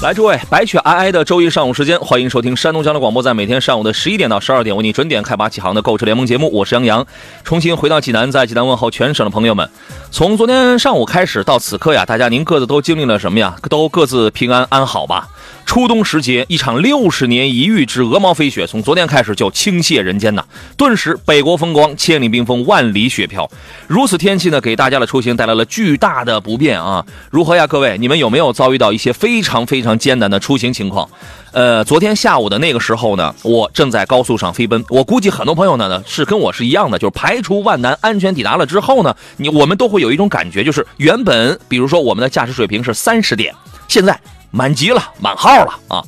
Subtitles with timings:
[0.00, 6.48] 来，诸位，白雪皑皑的周一上午时间，欢迎收听山东交通广播，在每天上午的十一点到十二点，为你准点开拔启航的购车联盟节目。
[6.52, 7.04] 我是杨洋，
[7.42, 9.68] 重新回到济南，在济南问候全省的朋友们。
[10.12, 13.56] 从昨天上午开始到此刻呀，大家您各自都经历了什么呀？
[13.68, 15.26] 都各自平安安好吧？
[15.66, 20.42] 初冬时节，一场六十年一遇之鹅毛飞雪，从昨天开始就倾泻人间呐！
[20.78, 23.48] 顿时，北国风光，千里冰封，万里雪飘。
[23.86, 27.04] 如此天气呢，给大家的出行带来了巨大的不便啊！
[27.30, 31.08] 如何呀，各位，你们有没有遭遇到一些非常非常艰难的出行情况？
[31.52, 34.82] 呃，昨天下午的那个时候呢，我正在高速上飞奔。
[34.88, 43.54] 我估计很多朋友呢是跟我是一样的，就是排除万难，安全抵达了之后呢，你我们都会有一种感觉，就是原本比如说我们的驾驶水平是三十点，
[43.86, 44.18] 现在。
[44.50, 46.02] 满级了，满号了啊！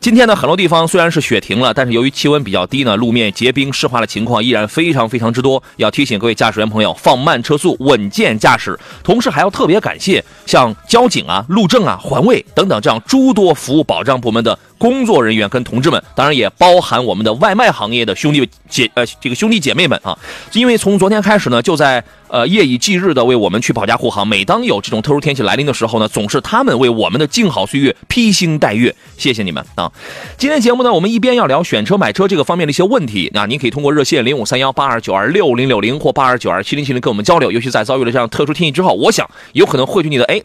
[0.00, 5.60] 今天呢，很多地方虽然是雪停了，但是由于气温比较低呢，路面结冰湿滑的情况依然非常非常之多。
[5.76, 8.78] 要提醒各位驾驶员朋友放慢车速，稳健驾驶。
[9.02, 14.56] 同时还要特别感谢像交警啊、路政啊、环卫等等这样诸多服务保障部门的。
[14.78, 20.16] 工作人员跟同志们，当然也包含我们的外卖行业的兄弟姐呃这个兄弟姐妹们啊，
[20.52, 24.26] 因为从昨天开始呢，就在呃夜以继日的为我们去保驾护航。
[24.26, 28.94] 每当有这种特殊天气来临的时候呢，总是他们为我们的静好岁月披星戴月。
[29.16, 29.90] 谢谢你们啊！
[30.36, 37.50] 今天节目呢，我们一边要聊选车买车这个方面的一些问题，那您可以通过热线零五三幺八二九二六零六零或八二九二七零七零跟我们交流。
[37.50, 40.40] 尤其在遭遇了这样特殊天气之后，我想有可能会去你的哎。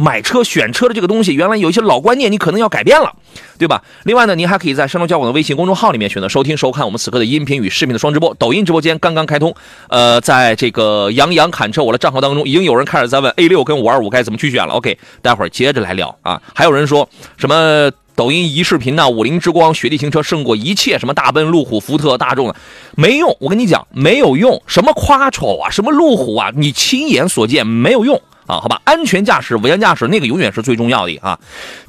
[0.00, 3.12] 买车选车的这个东西，原来有一些老观念，你可能要改变了，
[3.58, 3.82] 对吧？
[4.04, 8.32] 另外呢，您还可以在山东交广的微信公众号里面选择收听、收看我们此刻的音频与视频的双直播。
[8.38, 9.52] 抖音直播间刚刚开通，
[9.88, 14.74] 呃，在这个杨洋侃车我的账号当中，已经有人开始在问 A 六跟五二五该怎么去选了。
[14.74, 16.40] OK，待会儿接着来聊啊。
[16.54, 19.10] 还有人说什么抖音一视频呢？
[19.10, 22.54] 五菱之光、雪地行车胜过一切，什么大奔、路虎、福特、大众的，
[22.94, 23.36] 没用。
[23.40, 24.62] 我跟你讲，没有用。
[24.68, 28.22] 什么夸丑啊，什么路虎啊，你亲眼所见没有用。
[28.48, 31.38] 啊，好吧，安全驾驶、稳健驾驶，那个永远是最重要的啊。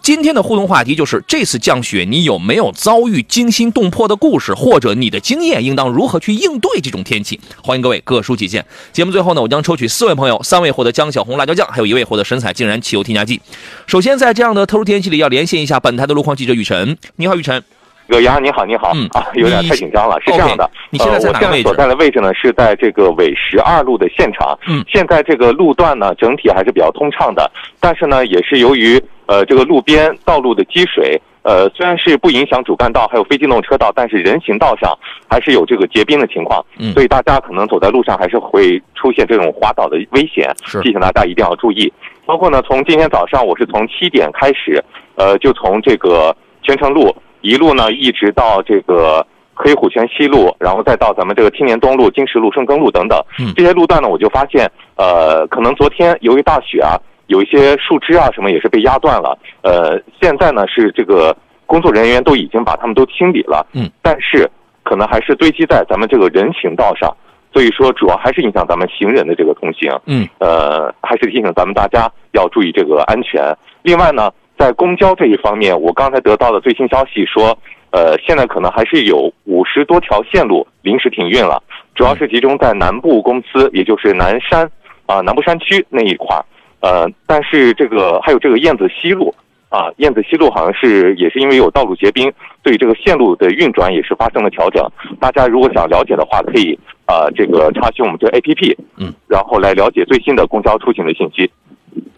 [0.04, 7.40] 今天的互动话题就是：这次降雪，你有没有遭遇惊心动魄的故事，或者你的经验应当如何去应对这种天气？
[7.64, 8.66] 欢迎各位各抒己见。
[8.92, 13.40] 节目最后呢，我将抽取四位朋友，三位获得江小红辣椒酱，还有一位获得神采竟然汽油添加剂。
[13.88, 16.98] 首先，在这样的特殊天气里，要连线一下本台的路况记者雨辰。
[17.16, 17.64] 你好，雨辰。
[18.10, 20.20] 有杨，你好，你好，嗯啊，有点太紧张了。
[20.22, 24.58] 是这样的，你现在在哪所在的位置呢，是在这个纬十二路的现场。
[24.68, 27.50] 嗯，现在这个路段呢，整体还是比较通畅的，
[27.80, 34.98] 但是呢，也是由于呃这个路边道路的积水，呃虽然是不影响主干道还有非机动车道，但是人行道上
[35.30, 36.66] 还是有这个结冰的情况。
[36.80, 40.52] 嗯，所以大家可能走在路上还是会出现这种滑倒的危险。
[40.82, 41.94] 提醒大家一定要注意。
[42.26, 44.84] 包括呢，从今天早上我是从七点开始，
[45.16, 47.16] 呃，就从这个泉城路。
[47.42, 53.22] 一路呢，一直到这个黑虎泉西路，然后再到咱们这个青年东路、金石路、顺耕路等等，
[53.56, 61.36] 这些路段呢，我就发现，呃，可能昨天由于大雪啊，有一些树枝啊什么也是被压断了，呃，现在呢是这个
[61.66, 64.50] 工作人员都已经把他们都清理了，嗯，但是
[64.84, 67.16] 可能还是堆积在咱们这个人行道上，
[67.54, 73.56] 所以说主要还是影响咱们行人的这个通行，嗯，呃，还是提醒咱们大家要注意这个安全。
[73.84, 74.30] 另外呢。
[74.60, 77.58] 在公交这一方面，我刚才得到的最新消息说，
[77.92, 81.64] 呃，现在可能还是有五十多条线路临时停运了，
[81.96, 84.70] 主要是集中在南部公司，也就是南山
[85.06, 86.44] 啊南部山区那一块儿，
[86.82, 89.34] 呃，但是这个还有这个燕子西路
[89.70, 92.30] 啊，燕子西路好像是也是因为有道路结冰，
[92.62, 94.86] 对这个线路的运转也是发生了调整。
[95.22, 101.50] 大家如果想了解的话，可以啊这个查询我们这 APP，嗯，然后来了解最新的公交出行的信息。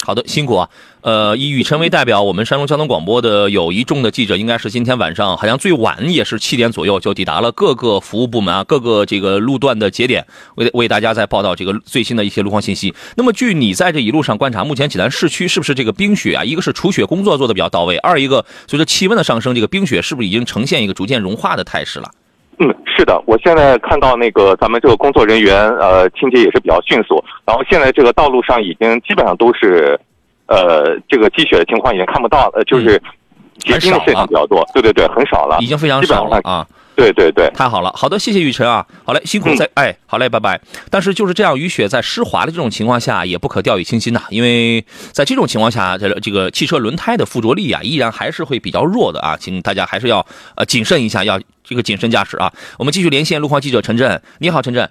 [0.04, 0.68] 好的，辛苦啊。
[1.02, 10.24] 呃，以雨辰为代表，我们山东交通广播的有一众的记者，应该是今天晚上，好像最晚也是七点左右就抵达了各个服务部门啊，各个这个路段的节点，
[10.56, 12.94] 为为大家在报道这个最新的一些路况信息。
[13.18, 16.44] 那么，据你在这一路上观察，目前济南市区是不是这个冰雪啊？
[16.44, 22.12] 一个是除雪工作做的比较到位，二一个随着气温的上升，这个冰雪是不是已经呈现一个逐渐融化的态势了？
[22.60, 30.00] 嗯，是的，我现在看到那个咱们这个工作人员，呃，清洁也是比较迅速，然后现在这个道路上已经基本上都是。
[30.52, 33.02] 呃，这个积雪的情况已经看不到，呃，就是
[33.60, 34.68] 结冰的现象比较多。
[34.74, 36.68] 对对对，很少了，已经非常少了啊。
[36.94, 40.60] 对对对，太好了，好的，谢谢雨辰啊，好嘞，辛苦在，哎，好嘞，拜拜。
[40.90, 44.84] 但是就是这样，雨雪在湿滑的这种情况下，也不可掉以轻心呐，因为
[45.14, 50.24] 在这种情况下，这这个汽车轮胎的附着力啊，依然还是会比较弱的啊，请大家还是要
[50.56, 52.52] 呃谨慎一下，要这个谨慎驾驶啊。
[52.78, 54.84] 我们继续连线路况记者陈震，你好，陈震。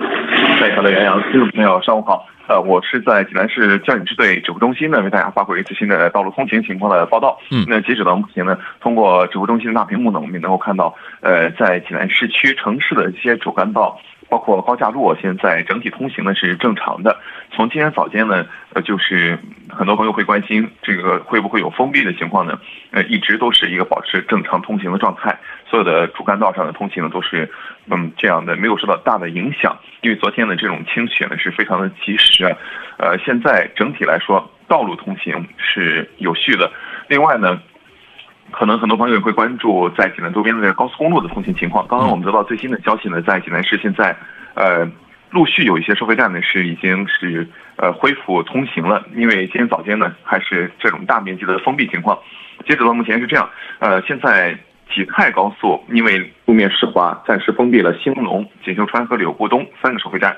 [0.00, 2.24] 哎，好的，杨洋，听众朋友，上午好。
[2.48, 7.38] 呃，我是在济南市交警支队指挥中心呢，为大家发回最新的道路通行情况的报道。
[7.50, 17.18] 嗯，那截止到目前呢，通过指挥中心的大屏幕呢，我们也能够看到，呃，在济南市区城市的一些主干道，包括高架路，现在整体通行呢是正常的。
[17.50, 19.38] 从今天早间呢，呃，就是
[19.68, 22.58] 很多朋友会关心这个会不会有封闭的情况呢？
[22.90, 25.38] 呃，一直都是一个保持正常通行的状态，
[25.68, 27.50] 所有的主干道上的通行呢都是。
[27.90, 32.44] 嗯，这样的没有受到大的影响，因为昨天的这种清雪呢是非常的及时，
[32.98, 36.70] 呃，现在整体来说道路通行是有序的。
[37.08, 37.58] 另外呢，
[38.50, 41.86] 可能很多朋友也会关注在济南周边的高速公路的通行情况。
[41.86, 44.16] 刚刚我们得到最新的消息呢，在济南市现在，
[44.54, 44.88] 呃，
[45.30, 47.46] 陆续有一些收费站呢是已经是
[47.76, 52.18] 呃恢复通行了，因为今天早间呢还是这种大面积的封闭情况。
[52.66, 53.48] 截止到目前是这样，
[53.78, 54.58] 呃，现在。
[54.90, 60.34] 济泰高速因为路面湿滑，暂时封闭了兴隆、锦绣川和柳固东三个收费站。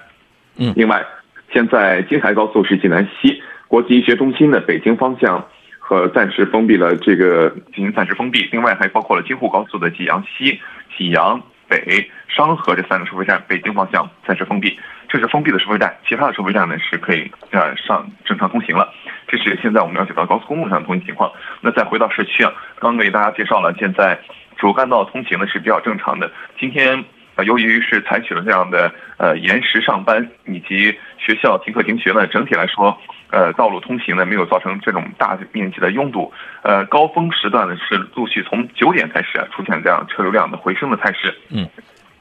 [0.57, 1.07] 嗯，另外，
[1.53, 5.47] 现在京台高速是济南西国际医学中心的北京方向
[5.91, 8.49] 和暂时封闭了这个进行暂时封闭。
[8.53, 10.61] 另外还包括了京沪高速的济阳西、
[10.97, 14.79] 济阳北、商河这三个收费站，北京方向暂时封闭。
[15.09, 18.95] 这是封闭的收费站，其他的收费站呢是可以呃上正常通行了。
[19.27, 21.29] 这是现在我们了解到高速公路上的通行情况。
[21.61, 24.17] 那再回到市区啊，刚给大家介绍了现在。
[24.59, 26.31] 主干道通行呢是比较正常的。
[26.57, 27.03] 今天
[27.35, 32.97] 呃，由于是采取了这样的呃延时上班以及学校停课停学呢，整体来说，
[33.31, 36.33] 呃，道路通行呢没有造成这种大面积的拥堵。
[36.63, 41.35] 呃，高峰时段呢是陆续从九点开始啊出现这样车流量的回升的态势。
[41.51, 41.69] 嗯，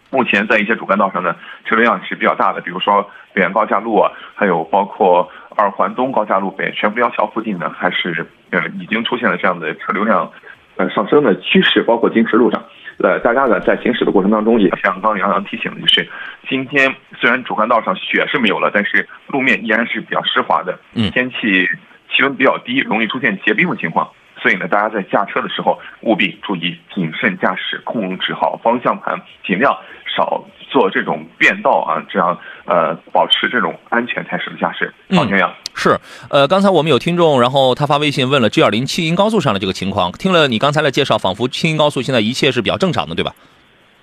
[0.09, 1.35] 目前在一些主干道上呢，
[1.65, 3.01] 车流量是比较大的，比如说
[3.33, 10.31] 北苑高架路啊，还有包括二环东高架路北全福寮桥附近呢，还是呃已经出现了这样的车流量。
[10.75, 12.63] 呃，上升的趋势，包括金石路上，
[13.01, 16.09] 呃，大家呢在行驶的过程当中，也像刚杨洋提醒的，就是
[16.49, 21.65] 今天虽然主干道上雪是没有了，但是路面依然是比较湿滑的，嗯，天气
[22.11, 29.73] 气温比较低，容易出现结冰的情况，所以呢，大家在驾车的时候务必注意谨慎驾驶，控制好方向盘，尽量
[30.05, 34.93] 少做这种变道啊，这样呃，保持这种安全态势的驾驶。
[35.15, 35.53] 好，杨洋。
[35.73, 35.97] 是，
[36.29, 40.11] 呃，刚才我们有听众，然后他发微信问了 G 二零青银高速上的这个情况。
[40.11, 43.33] 听了你刚才的介绍，仿佛青银高速现在一切是比较正常的，对吧？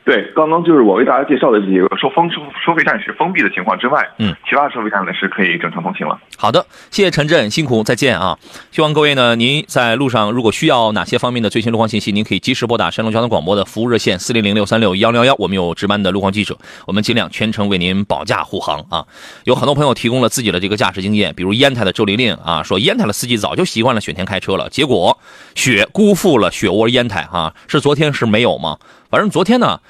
[0.07, 6.17] 对，刚刚就是我为大家介绍的这几个收封收收费站是封闭的情况之外，嗯，其他收费站呢是可以正常通行了。
[6.37, 8.39] 好的，谢谢陈震，辛苦，再见啊！
[8.71, 16.57] 希望各位呢，您在路上如果需要哪些方面的最新路况信息，您可以及时拨打山东交通广播的服务热线四零零六三六幺零幺幺，我们有值班的路况记者，
[16.87, 19.05] 我们尽量全程为您保驾护航啊！
[19.43, 25.19] 有很多朋友提供了自己的这个驾驶经验，比如烟台的周玲玲啊，说烟台的司机早就习惯了雪天开车了，结果
[25.57, 28.79] 雪辜负了雪窝烟台哈，是昨天是没有吗？
[29.17, 29.81] 反正昨天呢。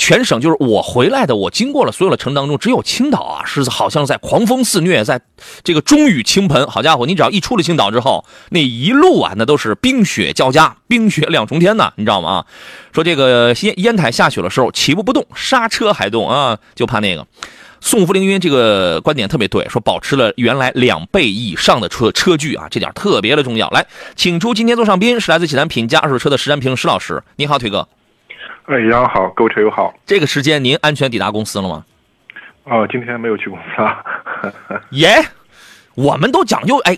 [0.00, 5.20] 全省就是我回来的，我经过了所有的城当中，只有青岛啊，是好像在狂风肆虐，在
[5.64, 6.64] 这个中雨倾盆。
[6.68, 12.30] 好家伙，你只要一出了青岛之后，那一路啊，那都是冰雪交加，冰雪两重天呐，你知道吗？
[12.30, 12.46] 啊，
[12.92, 17.26] 说这个烟烟台下雪的时候，起步不动，刹车还动啊，就怕那个。
[17.80, 23.68] 宋福凌云这个观点特别对，说保持了原来两倍以上的车车距啊，这点特别的重要。
[23.70, 23.84] 来，
[24.14, 27.88] 请出今天座上宾是来自济南品家二手车的石占平石老师，你好，腿哥。
[28.68, 29.94] 哎，杨好，各位车友好。
[30.04, 31.86] 这个时间您安全抵达公司了吗？
[32.64, 34.04] 哦，今天没有去公司啊。
[34.92, 35.08] 耶，
[35.94, 36.92] 我们都讲究哎，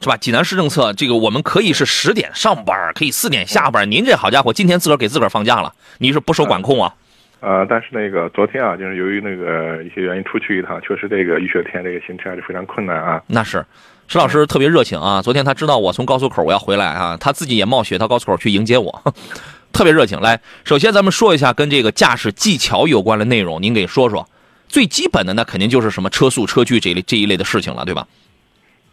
[0.00, 0.16] 是吧？
[0.16, 3.90] 济南市政策，这个我们可以是十点上班，可以四点下班。
[3.90, 6.94] 您这好家伙，今天自个儿给自个儿放假了，你是不受管控啊？
[7.40, 13.20] 呃，但是那个昨天啊，就是由于那个一些原因出去一趟，确实这个雨雪天这个行车还是非常困难啊。
[13.26, 13.66] 那是，
[14.06, 15.20] 石老师特别热情啊。
[15.20, 19.02] 昨天他知道我从高速口我要回来啊，他自己也冒雪到高速口去迎接我。
[19.76, 24.26] 特别热情，来，首先咱们说一下跟这个驾驶技巧有关的内容，您给说说。
[24.68, 28.06] 最基本的那肯定就是什么车速、车距这一类这一类的事情了，对吧？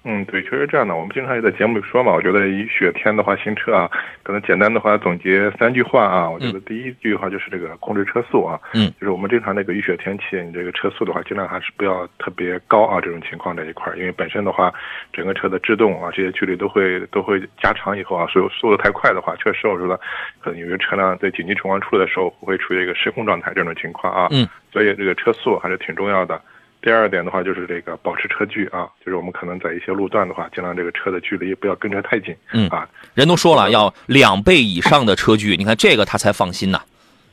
[0.06, 0.94] 嗯，对，确实这样的。
[0.94, 3.90] 我们经常也在节目里说嘛，我觉得雨雪天的话，行车啊，
[4.22, 6.30] 可能简单的话总结三句话啊。
[6.30, 13.00] 我觉得第一句话就是这个控制车速啊，嗯，就是我们正常那个雨雪天气，你这个车速的话，尽量还是不要特别高啊。
[13.00, 14.74] 这种情况这一块，因为本身的话，
[15.14, 19.98] 整个车的制动啊，这些距离都会都会加长以后啊，所以速度太快的话，确实我说的，
[20.42, 24.28] 可能有些车辆在紧急情况出来的时候，会处于一个失控状态这种情况啊。
[24.32, 26.42] 嗯，所以这个车速还是挺重要的。
[26.84, 32.36] 第二点的话就是这个保持车距啊，就是我们可能在一些路段的话，尽量这个车的距离不要跟车太近。
[32.52, 36.82] 嗯啊，人都说了要两倍以上的车距，你看这个他才放心呐。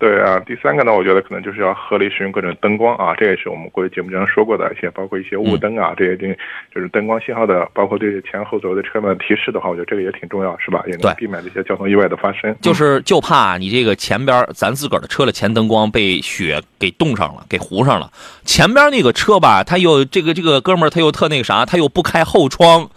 [0.00, 6.34] 对啊，第三个呢，我觉得可能就是要合理使用各种灯光啊，这也是我们过去节目经常说过的一些，包括一些雾灯啊，这些定
[6.74, 10.82] 就是灯光信号的，包括对前后左右的车辆的提示的话，我觉得这个也挺重要，是吧？
[10.86, 12.56] 也能避免这些交通意外的发生。
[12.62, 18.10] 就是就怕你这个前边咱自个儿的车的前灯光被雪给冻上了，给糊上了。
[18.46, 22.88] 前边那个车吧，他又这个这个哥们儿他又特那个啥，他又不开后窗，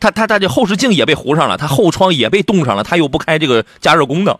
[0.00, 4.36] 他他他这后视镜也被糊上了，他后窗也被冻上了，他又不开这个加热功能。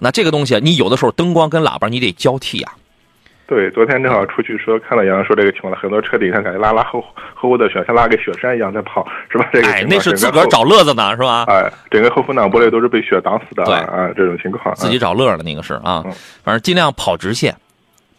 [0.00, 2.72] 那这个东西，你有的时候灯光跟喇叭你得交替啊。
[3.46, 7.04] 对，昨天正好出去说看到杨洋说这个情况了，很多车底下感觉拉拉厚
[7.34, 9.48] 厚的雪，像拉个雪山一样在跑，是吧？
[9.52, 11.44] 这个哎，那是自个儿找乐子呢，是吧？
[11.48, 16.00] 哎，整个后风挡玻璃都是被雪挡死的，对啊，这种情况自己找乐了，那个是啊。
[16.06, 16.12] 嗯
[16.44, 17.56] 反正尽量跑直线，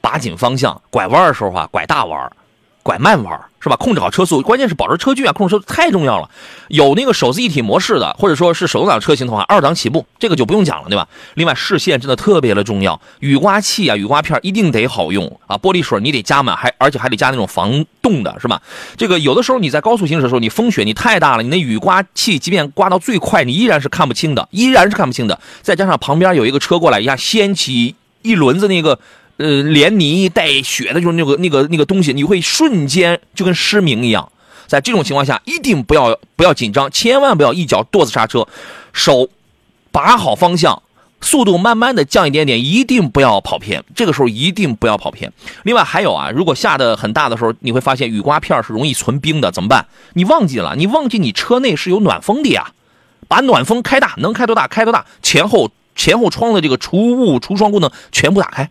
[0.01, 2.29] 把紧方向，拐弯的时候啊，拐大弯，
[2.83, 3.75] 拐慢弯，是吧？
[3.75, 6.29] 控制好车速，关键是保持车距啊，控制车速太重要了。
[6.67, 11.07] 有那个手自一体模式的，或者说是手动挡车型的话，二档起步，这个就不用讲了，对吧？
[11.35, 18.59] 另外视线真的特别的重要，雨刮器啊、雨刮片一定得好用啊，玻璃水你得加满，还而且还得加那种防冻的，是吧？
[18.97, 25.39] 这个有的时候你在高速行驶的时候，你风雪你太大了，你那雨刮器即便刮到最快，你依然是看不清的，依然是看不清的。
[25.61, 28.97] 再加上旁边有一个车过来一下掀起一轮子那个。
[29.41, 34.31] 呃，连泥带雪的，就是那个那个那个东西，你会瞬间就跟失明一样。
[34.67, 38.47] 在这种情况下，一定不要不要紧张，千万不要一脚跺子刹车，
[38.93, 39.27] 手
[39.91, 40.83] 把好方向，
[41.19, 43.83] 速度慢慢的降一点点，一定不要跑偏。
[43.95, 45.33] 这个时候一定不要跑偏。
[45.63, 49.87] 另外还有啊，如果下的很大的时候，你会发现雨刮片是容易存冰的，怎么办？
[50.13, 52.71] 你忘记了，你忘记你车内是有暖风的呀，
[53.27, 58.69] 把暖风开大，能开多大开多大，前后前后窗的这个除雾除霜功能全部打开。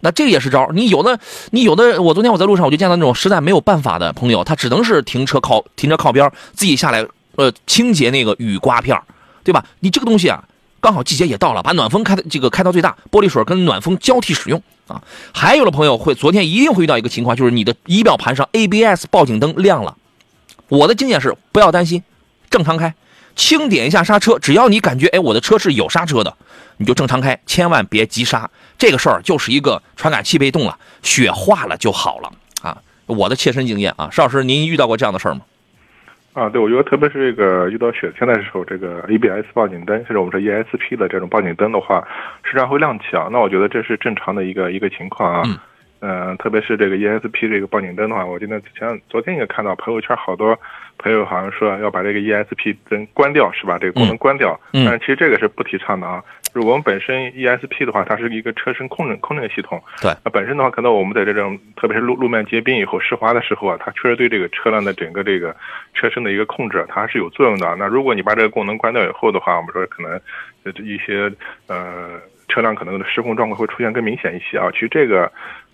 [0.00, 1.18] 那这个也是招你有的，
[1.50, 8.98] 你有的，我昨天我在路上我就见到那种实在没有办法的朋友，他只能是停车靠停车靠边，自己下来呃清洁那个雨刮片
[9.44, 9.64] 对吧？
[9.80, 10.42] 你这个东西啊，
[10.80, 15.02] 刚好季节也到了，把暖风开的这个开到最大，玻璃水跟暖风交替使用啊。
[15.32, 19.96] 还有的朋友会昨天一定会遇到一个情况，就是你的仪表盘上 ABS 报警灯亮了。
[20.68, 22.02] 我的经验是不要担心，
[22.48, 22.94] 正常开，
[23.34, 26.34] 轻点一下刹车，只要你感觉哎我的车是有刹车的。
[26.76, 28.48] 你就正常开，千万别急刹。
[28.80, 32.32] 这个事儿就是一个传感器被动了，雪化了就好了
[32.62, 32.78] 啊！
[33.04, 35.42] 我的切身经验啊，邵老师，您遇到过这样的事儿吗？
[36.32, 42.02] 啊，对，我觉得特别是这个遇到雪天的时候，这个 ABS 报警灯，甚至我们说 ESP 的这种报警灯的话，
[42.42, 43.28] 时常会亮起啊。
[43.30, 45.42] 那我觉得这是正常的一个一个情况啊。
[45.44, 45.58] 嗯。
[46.00, 50.58] 呃，特别是这个 ESP 这个报警灯的话，我记得前昨天也看到朋友圈好多
[50.96, 53.76] 朋友好像说要把这个 ESP 灯关掉，是吧？
[53.78, 54.58] 这个功能关掉。
[54.72, 54.86] 嗯。
[54.86, 56.24] 但是其实这个是不提倡的啊。
[56.54, 59.82] 就是我们本身 ESP 的话，它是一个车身控制控制系统。
[60.00, 60.12] 对。
[60.24, 65.54] 那本身的话，可能我们在这种特别是路路面结冰以后湿滑的时候啊，它确实对这个车辆的整个这个
[65.94, 67.76] 车身的一个控制，它还是有作用的。
[67.76, 70.20] 那如果你把这个功能关掉以后的话，我们说可能
[70.84, 71.32] 一些
[71.66, 74.70] 呃车辆可能的失控状况会出现更明显一些啊。
[74.72, 75.30] 其实这个。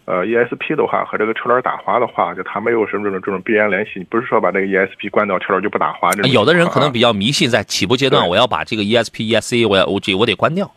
[0.06, 3.92] 呃，ESP 的话和这个车轮打滑的话，就它没有什么这种这种必然联系。
[3.96, 6.10] 你不是说把这个 ESP 关掉，车轮就不打滑。
[6.12, 10.70] 这种有的人可能比较迷信，在起步阶段，我要把这个 ESP、ESC，我要我这我得关掉。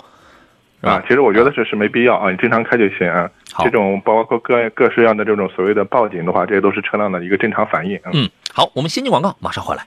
[0.81, 3.29] 啊，其实我觉得这是没必要啊，你正常开就行啊。
[3.59, 8.00] 这种包括各各式样的这种所谓的报警的话，这些都是车辆的一个正常反应。
[8.13, 9.83] 嗯，好，我们先进广告，马上回来。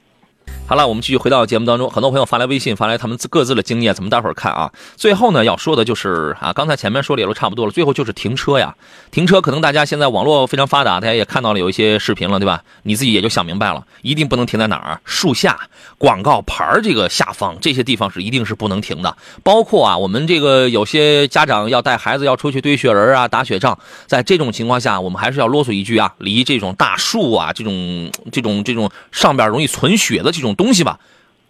[0.64, 1.90] 好了，我们继续回到节目当中。
[1.90, 4.73] 很多朋友发来微信，发来他们各自的经验，咱们待会儿看啊。
[4.97, 7.73] 最后呢，要说的就是啊，刚才前面说的也都差不多了。
[7.73, 8.75] 最后就是停车呀，
[9.11, 12.62] 停车可能大家现在网络非常发达，大家也看到了有一些视频了，对吧？
[12.85, 14.99] 你自己也就想明白了，一定不能停在哪儿？
[15.04, 15.61] 树下、
[15.99, 19.14] 广告牌这个下方这些地方是一定是不能停的。
[19.42, 30.99] 包括啊，我们这个有些家长要带孩子要出去堆雪人啊、打雪仗，在这种情况下，我们还是要啰嗦一句啊，离这种大树啊、这种这种这种上边容易存雪的这种东西吧。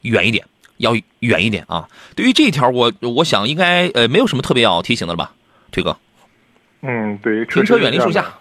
[0.02, 0.44] 远一点，
[0.78, 1.88] 要远一点啊！
[2.16, 5.32] 对于这一条，我我想应该呃没有什么特别要提醒的了吧，
[5.70, 5.96] 推哥。
[6.80, 8.34] 嗯，对，停车远离树下。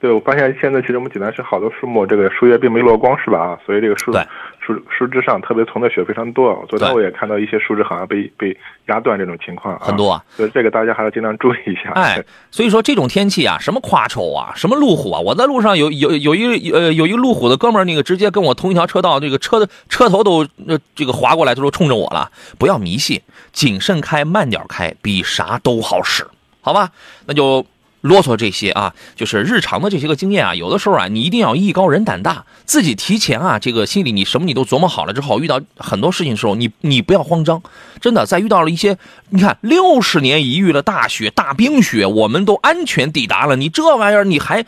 [0.00, 3.38] 对，我发现现在其实我们济南市好多树木，这个树叶并没落光，是吧？
[3.38, 4.10] 啊，所以这个树
[4.58, 6.64] 树树枝上特别存的雪非常多。
[6.70, 10.24] 昨天我也看到一些树枝好像被被压断这种情况，很多啊。
[10.30, 11.90] 所以这个大家还要尽量注意一下。
[11.92, 22.30] 哎，所以说这种天气啊，什么夸丑啊，什么路虎啊，我在路上有有有一呃有一个路虎的哥们儿，那个直接跟我同一条车道，这个车的车头都呃这个划过来，他说冲着我了。
[22.58, 23.20] 不要迷信，
[23.52, 26.26] 谨慎开，慢点开，比啥都好使，
[26.62, 26.88] 好吧？
[27.26, 27.66] 那就。
[28.00, 30.54] 啰嗦这些啊，就是日常的这些个经验啊。
[30.54, 37.62] 有的时候啊，你一定要艺高人胆大，自己提前啊，这个心里你什么你都琢磨好了之后，遇到很多事情的时候，你你不要慌张。
[38.00, 38.96] 真的，在遇到了一些，
[39.28, 44.64] 你看六十年一遇的大雪、大冰雪，我们都安全抵达了，你这玩意儿你还，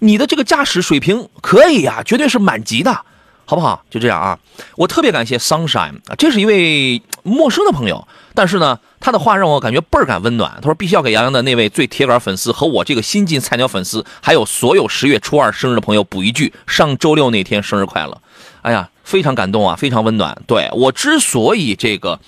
[0.00, 3.04] 你的这个驾驶水平可以呀，绝对是满级的。
[3.46, 3.84] 好不好？
[3.90, 4.38] 就这样啊！
[4.76, 10.52] 我特别感谢 Sunshine 啊，这是一位陌生的朋友，但是呢，他的话让我感觉倍儿感温暖。
[10.56, 18.20] 他说必须要给杨洋的那位最铁杆粉丝和我这个新晋菜鸟粉丝，还有所有十月初二生日的朋友补一句：上周六那天生日快乐！
[18.62, 20.40] 哎呀，非常感动啊，非常温暖。
[20.46, 22.18] 对我之所以这个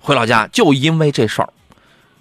[0.00, 1.50] 回老家，就因为这事儿。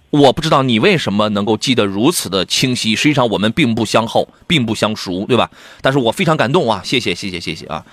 [0.10, 2.96] 我不知道你为什么能够记得如此的清晰。
[2.96, 5.52] 实际上我们并不相厚，并不相熟，对吧？
[5.82, 6.82] 但是我非常感动啊！
[6.82, 7.84] 谢谢，谢谢，谢谢啊！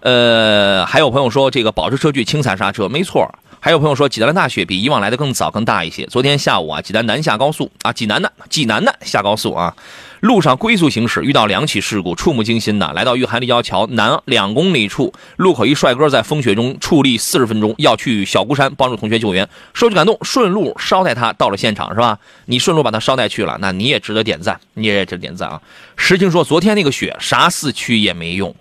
[0.00, 3.28] 呃，还有朋友说这个保时车距轻踩刹车，没错。
[3.62, 6.06] 还有朋友说济南的大雪比以往来的更早更大一些。
[6.06, 9.76] 昨天下午啊，济南南下高速啊，济南的济南的下高速啊。
[10.20, 12.92] 路上龟速行驶，遇到两起事故，触目惊心呐！
[12.94, 22.18] 来到玉涵立交桥南两公里处，路口一帅哥在风雪中矗立四十分钟，要去小孤山帮助同学救援，说句感动，顺路捎带他到了现场，是吧？
[22.46, 25.60] 你顺路把他捎带去了，那你也值得点赞，你也值得点赞啊！
[25.96, 28.54] 实情说，昨天那个雪啥四驱也没用，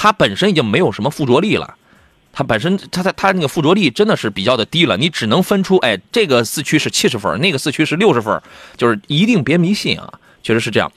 [0.00, 1.74] 它本身已经没有什么附着力了，
[2.32, 8.40] 它本身它它它那个附着力真的是比较的低了，你只能分出，哎，这个四驱是七十分，那个四驱是六十分，
[8.76, 10.08] 就是一定别迷信啊！
[10.40, 10.90] 确实是这样，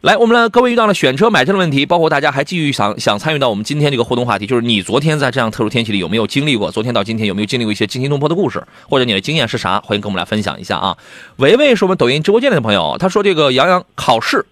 [0.00, 6.70] 来，我们来，各位遇到了选车买车的问题，包括大家还继续想想参与到我们今天这个互动话题，就是你昨天在这样特殊天气里有没有经历过？
[6.70, 8.66] 昨天到今天有没有经历过一些惊心动魄的故事？
[8.88, 9.78] 或者你的经验是啥？
[9.82, 10.96] 欢迎跟我们来分享一下啊！
[11.36, 14.46] 维维是我们抖音直播间里的朋友，他说这个杨洋考试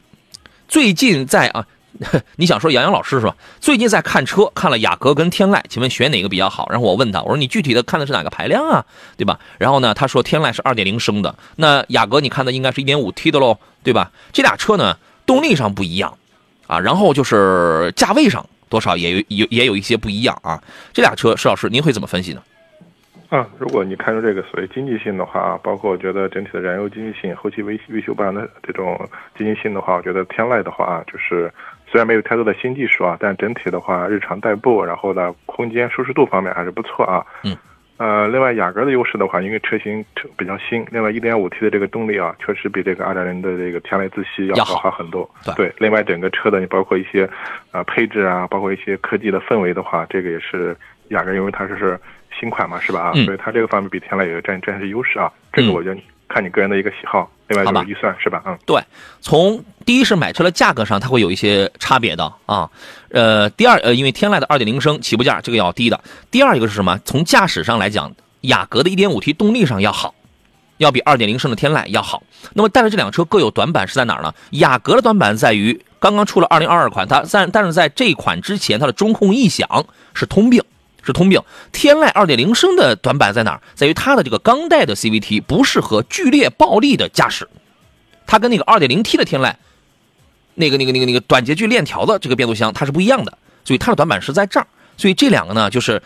[0.69, 1.67] 最近在啊，
[2.37, 3.37] 你想说杨洋老师是吧？
[3.61, 6.69] 最近在看车，看了雅阁跟天籁，请问选哪个比较好？
[6.71, 8.85] 然后我问他，我说你具体的看的是哪个排量啊？
[9.17, 9.39] 对吧？
[9.59, 13.59] 然后呢，他说天籁是二点零升的，那雅阁你看的应该是一点五 T 的喽。
[13.85, 14.11] 对吧？
[14.33, 14.97] 这俩车呢，
[15.27, 16.17] 动力上不一样，
[16.67, 20.59] 啊，然后就是价位上多少也有有也有一些不一样啊。
[20.91, 22.43] 这俩车，施老师您会怎么分析呢？
[23.29, 28.99] 啊，如果你看出这个所谓经济性的话，包括我觉得整体的燃油经济性、后期维维修保养的这种
[29.37, 31.53] 经济性的话，我觉得天籁的话，就是
[31.95, 37.25] 虽然没有太多的新技术啊，但整体的话，日常代步，然后呢，空间舒适度方面还是不错啊。
[37.45, 37.57] 嗯。
[37.99, 40.05] 呃，另外雅阁的优势的话，因为车型
[40.37, 45.31] 比较新，另外 1.5T 的这个动力啊，确实比这个2.0的这个天籁自吸要好很多。
[45.55, 47.31] 对，另外整个车的你包括一些
[47.71, 50.77] 啊配置啊，包括一些科技的氛围的话，这个也是
[51.11, 51.97] 雅阁，因为它是是
[52.37, 53.03] 新款嘛，是吧？
[53.03, 55.31] 啊，所以它这个方面比天籁有占占是优势啊。
[55.53, 58.43] 这个我觉得看你个人的一个喜好，另外就是预算是吧？
[58.47, 58.83] 嗯，对，
[59.21, 62.69] 从第一是买车的价格上，它会有一些差别的啊。
[63.11, 66.01] 呃，第二呃，因为天籁的二点零升起步价这个要低的。
[66.31, 66.99] 第二一个是什么？
[67.05, 70.15] 从驾驶上来讲，雅阁的一点五 T 动力上要好，
[70.79, 72.23] 要比二点零升的天籁要好。
[72.55, 74.35] 那么，但是这辆车各有短板是在哪儿呢？
[74.51, 80.63] 雅阁的短板在于刚刚出了二零二二款，它在但是在这款之前，它的中控异响是通病，
[81.05, 81.41] 是通病。
[81.73, 83.61] 天籁2.0升的短板在哪儿？
[83.75, 87.49] 在于它的这个钢带的 CVT 不适合剧烈暴力的驾驶，
[88.27, 89.55] 它跟那个 2.0T 的天籁。
[90.57, 94.67] 那个、那个、那个、那个短节距链条的这个变速箱，它是不一样的，所以它的短板是在这儿。
[94.97, 96.01] 所以这两个呢，就是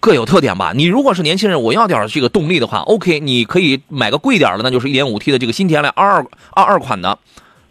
[0.00, 0.72] 各有特点吧。
[0.74, 7.16] 你如果是年轻人，我要点这个动力的话，OK，你可以买个贵点的，那就是 1.5T 的这个新天籁二二二二款的，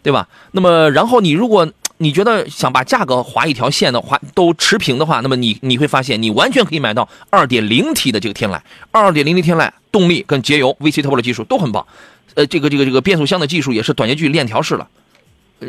[0.02, 0.26] 对吧？
[0.52, 1.70] 那么，然后你如果
[2.02, 8.58] 你觉得想把价格划一条线的话，都持平的话，那么你你会发现，你完全可以买到 2.0T 的这个天籁
[8.92, 11.86] ，2.0T 天籁动力跟节油 VC Turbo 的技术都很棒，
[12.34, 14.88] 呃，这个这个这个变速箱的技术也是短节距链条式了。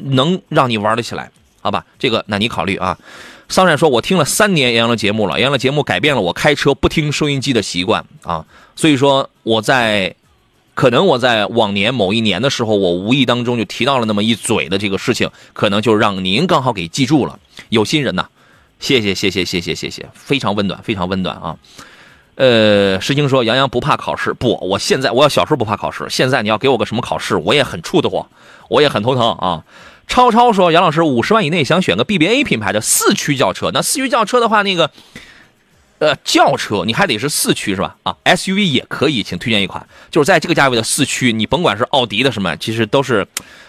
[0.03, 1.85] 能让你玩得起来，好吧？
[1.99, 2.97] 这个那你考虑啊。
[3.49, 8.45] 桑冉说：“我听了三年杨洋的节目了，杨洋的节目改变了我开车不听收音机的习惯啊。
[8.77, 10.15] 所以说我在，
[10.73, 17.39] 可能我在往年某一年的时候，我无意当中就提到了那么一嘴的这个事情，可能就让您刚好给记住了。
[17.69, 18.27] 有心人呐，
[18.79, 21.57] 谢谢谢谢谢谢谢谢，非常温暖，非常温暖啊。
[22.35, 28.27] 呃，诗青说杨洋不怕考试，不，我现在我要小时候不怕考试，现在你要给我个什么考试，我也很怵得慌。”
[28.71, 29.65] 我也很头疼啊！
[30.07, 33.69] 超超说：“杨老师，五十万以内想选个 BBA 品牌的四驱轿车。
[33.73, 34.89] 那四驱轿车的话，那个，
[36.01, 37.95] 呃，轿车你还得是四驱是吧？
[38.01, 39.85] 啊，SUV 也可以，请推荐一款。
[40.09, 43.23] 就是在这个价位的四驱，你甭管是奥迪的什么，其实都是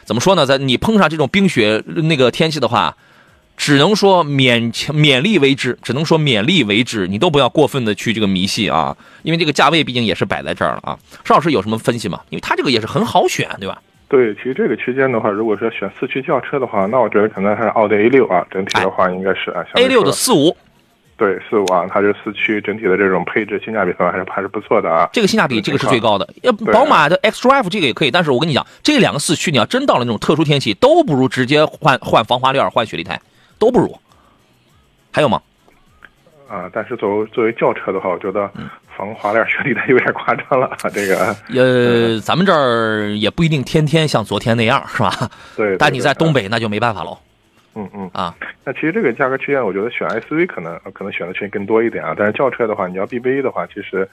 [0.06, 0.46] 怎么说呢？
[0.46, 2.96] 在你碰上这种冰雪那个天气的话，
[3.54, 7.06] 只能说勉强勉力为之，只能说勉力为之。
[7.06, 10.98] 你都不要过分的去这个迷信啊，因为这个价位毕竟也是摆在这儿了啊。
[11.26, 12.18] 邵老师有什么分析吗？
[12.30, 20.54] 因为他这个也是很好选，对吧？”对，其实这个区间的话，如果说选四驱轿车的话，那我觉得可能还是奥迪 A 六啊，整体的话应该是啊，A 六的四五，
[21.22, 25.08] 对四五啊，它这四驱整体的这种配置性价比方面还是还是不错的啊。
[25.12, 33.20] 这个性价比这个是最高的，要宝马的 X Drive 这个也可以，但是我跟你讲，这两个四驱你要真到了那种特殊天气，都不如直接换换防滑链、换雪地胎，
[33.58, 33.96] 都不如。
[35.12, 35.40] 还有吗？
[36.48, 38.50] 啊，但是作为作为轿车的话，我觉得。
[38.94, 45.30] 防滑链雪地胎有点夸张了，这个呃，咱们这儿也不一定天天像昨天那样，是吧？
[45.56, 45.78] 对。
[45.78, 47.16] 但你在东北那就没办法喽。
[47.74, 48.34] 嗯嗯啊。
[48.64, 52.14] 那其实这个价格区间，我觉得选 SUV 可能可能选的权更多一点啊。
[52.16, 54.08] 但是轿车的话，你要 BBA 的话，其实。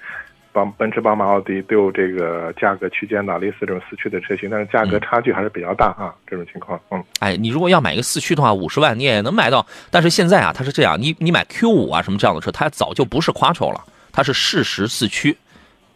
[0.51, 6.11] 帮奔驰、宝马、奥迪都有这个价格区间的，类似这种四驱的车型，但是价格差距还是比较大啊。
[6.25, 9.63] 这种情况，嗯，哎，你如果要买一个四驱的话，五十万你也能买到。
[9.91, 15.37] 但是现在啊，它是这样，你你买 Q 五啊什么这样的车，它早就不是 Quattro 了，它是适时四驱，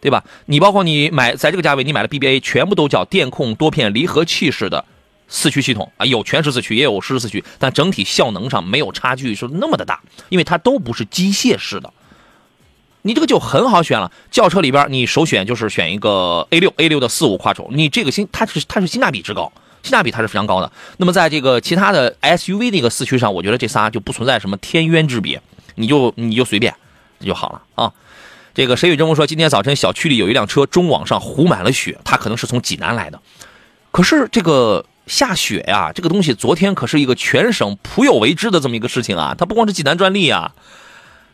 [0.00, 0.22] 对吧？
[0.46, 4.84] 你包括你买在这个价位，你买的 BBA 全部都叫电控多片离合器式的
[5.28, 11.92] 四驱系统啊，有全时四驱，也有实时四驱，但整体效能上没有差距是那么的大，因为它都不是机械式的。
[13.02, 20.72] 你这个就很好选了，轿车里边你首选就是选一个 A 六 A 六的四五跨轴，你这个性它是它是性价比之高，性价比它是非常高的。
[20.96, 25.42] 那么在这个其他的 SUV 那个四驱上，我觉得这仨就不存在什么天渊之别，
[25.74, 26.74] 你就你就随便
[27.20, 27.92] 就好了啊。
[28.54, 33.20] 这个谁与争锋说，今天早晨小区里有一辆车中网上糊满了雪，它可能是从济南来的，
[33.90, 40.52] 可是这个下雪呀，这个东西昨天可是一个全省普有为之的这么一个事情啊，它不光是济南专利啊。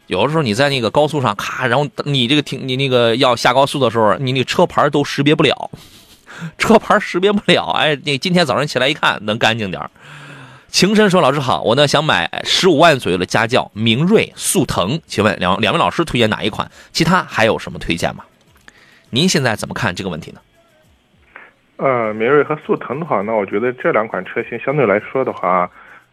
[0.06, 5.70] 有的时候你在那个高速上咔，然后你这个停你那个要下高速的时候，你那个车牌都识别不了，
[6.58, 7.70] 车牌识别不了。
[7.70, 9.88] 哎，你今天早上起来一看，能干净点
[10.68, 16.70] 情深说：“老师好，我呢想买十五万左右的家轿，明锐、速腾，请问两两位老师推荐哪一款？
[16.92, 18.24] 其他还有什么推荐吗？
[19.10, 20.40] 您现在怎么看这个问题呢？”
[21.80, 25.68] 呃，明锐和速腾的话，那我觉得这两款车型相对来说的话。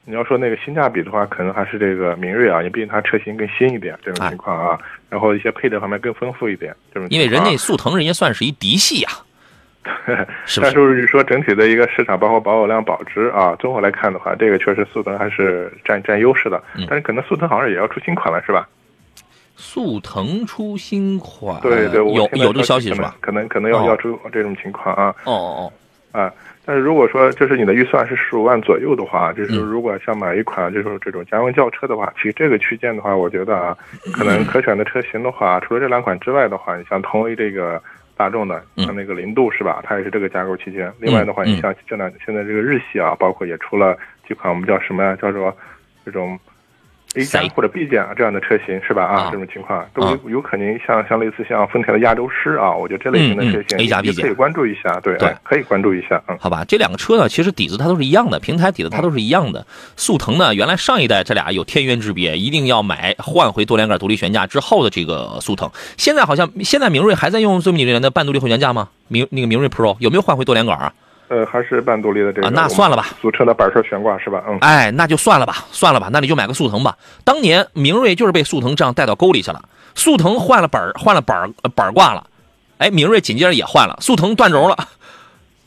[0.09, 7.09] 你要说那个性价比的话，可能还是这个明锐啊，因为毕竟它车型更新一点，这种情况啊，然后一些配置方面更丰富一点，这种。
[7.09, 9.09] 因为人家速腾人家算是一嫡系 呀，
[10.45, 16.63] 是但是说整体的一个市场，包括保有量、保值啊，综合来看的话，这个确实速腾还是占占优势的。
[16.87, 18.65] 但是可能速腾好像也要出新款了，是吧？
[19.59, 23.17] 速腾出新款，对对，有有这个消息是吧？
[23.19, 25.13] 可能可能要要出这种情况啊。
[25.25, 25.71] 哦哦
[26.13, 26.31] 哦，啊。
[26.63, 33.75] 但是如果说就是你的预算是十五万左右的话，就是如果想买一款就是这种家用轿车的话，其实这个区间的话，我觉得啊，
[34.13, 37.81] 可能可选的车型的话，除了这两款之外的话，你像同为这个
[38.15, 39.81] 大众的，像那个凌度是吧？
[39.83, 40.93] 它也是这个价格区间。
[40.99, 45.17] 另外的话，你像这两现在这个日系啊，包括也出了几款我们叫什么呀？
[45.19, 45.51] 叫做
[46.05, 46.37] 这种。
[47.15, 49.03] A 加或者 B 加这样的车型是吧？
[49.05, 56.21] 啊，这种情况都有有可能像像类似像丰田的亚洲狮啊，我觉得这类型的车型 A 加 B 加可以关注一下，对对，可以关注一下。
[56.27, 59.65] 嗯，好吧，这两个车呢，其实底子它都是一样的，平台底子它都是一样的。
[59.95, 65.71] 速腾呢，原来上一代这俩有天渊之别，一定要买换回多连杆独立悬架之后的这个速腾。
[65.97, 68.89] 现在好像现在明锐还在用最米年的半独立后悬架吗？
[69.07, 70.93] 明那个明锐 Pro 有没有换回多连杆啊？
[71.29, 74.43] 呃，还是半独立的这个啊，那算了吧，俗称的板车悬挂是吧？
[74.47, 76.97] 嗯，哎，那就算了吧，算了吧，那你就买个速腾吧。
[77.23, 79.61] 当年明锐就是被速腾这样带到沟里去了，
[79.93, 82.25] 速腾换了板换了板板挂了，
[82.77, 84.77] 哎，明锐紧接着也换了，速腾断轴了，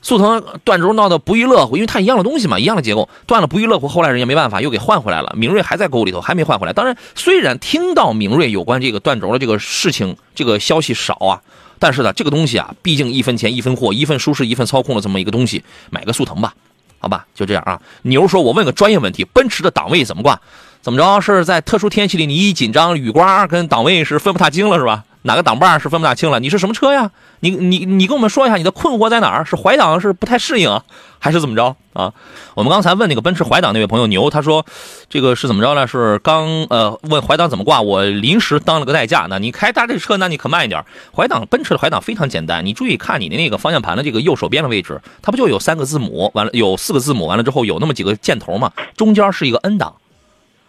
[0.01, 3.87] 速腾断轴闹得不亦乐乎，因为它一样的东西嘛，一样的结构，断了不亦乐乎。
[3.87, 6.73] 后来人家没办法又给换回来了，明锐还在沟里头，还没换回来。
[6.73, 11.43] 当然，虽然听到明锐有关这个断轴的这个事情，这个消息少啊。
[11.81, 16.55] 但是呢，这个东西啊，毕竟一分钱一分货，一份舒适一份操控的这么一个东西，买个速腾吧，
[17.01, 17.81] 好吧，就这样啊。
[18.03, 20.41] 牛说：“我问个专业问题，奔驰的档位怎么挂？
[20.83, 21.21] 怎么着？
[21.21, 26.39] 是在特殊天气里你一紧张，雨刮跟档位是分不大清了，是吧？”哪个档把是分不大清了？
[26.41, 27.11] 你是什么车呀？
[27.41, 29.45] 你你你跟我们说一下你的困惑在哪儿？
[29.45, 30.85] 是怀档是不太适应啊，
[31.19, 32.13] 还是怎么着啊？
[32.55, 34.65] 我们刚才问那个奔驰怀档那位朋友牛，他说
[35.09, 35.87] 这个是怎么着呢？
[35.87, 39.27] 是刚呃问怀档怎么挂，我临时当了个代驾。
[39.31, 40.85] 那你开大这车，那你可慢一点。
[41.17, 46.31] 怀档奔驰的怀档非常简单，你注意看你的那个方向盘的这个右手边的位置，它不就有三个字母？
[46.35, 48.71] 完了有四个字母，完了之后有那么几个箭头嘛？
[48.97, 49.95] 中间是一个 N 档，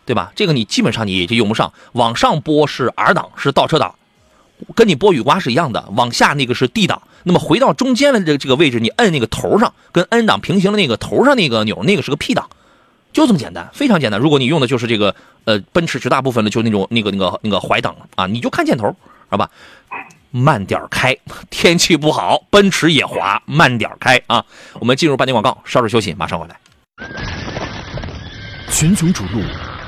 [0.05, 0.31] 对吧？
[0.35, 1.73] 这个你基本上你也就用不上。
[1.91, 3.95] 往上拨是 R 档，是倒车档。
[4.75, 12.49] 跟你拨雨刮是一样的，往下那个是 D 档，那么回到中间的这这个位置，你摁那个头上，跟 N 档平行的那个头上那个钮，那个是个 P 档，
[13.13, 14.19] 就这么简单，非常简单。
[14.19, 18.95] 如果你用的就是这个，呃，奔驰绝大部分的就那种那个那个那个怀档啊，你就看箭头，
[19.29, 19.49] 好吧？
[20.33, 21.17] 慢点开，
[21.49, 24.45] 天气不好，奔驰也滑，慢点开啊。
[24.79, 26.57] 我们进入半点广告，稍事休息，马上回来。
[28.71, 29.41] 群雄逐鹿，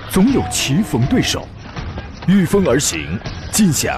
[0.10, 1.48] 总有棋逢对手，
[2.28, 3.18] 御风而行，
[3.54, 3.98] 尽享。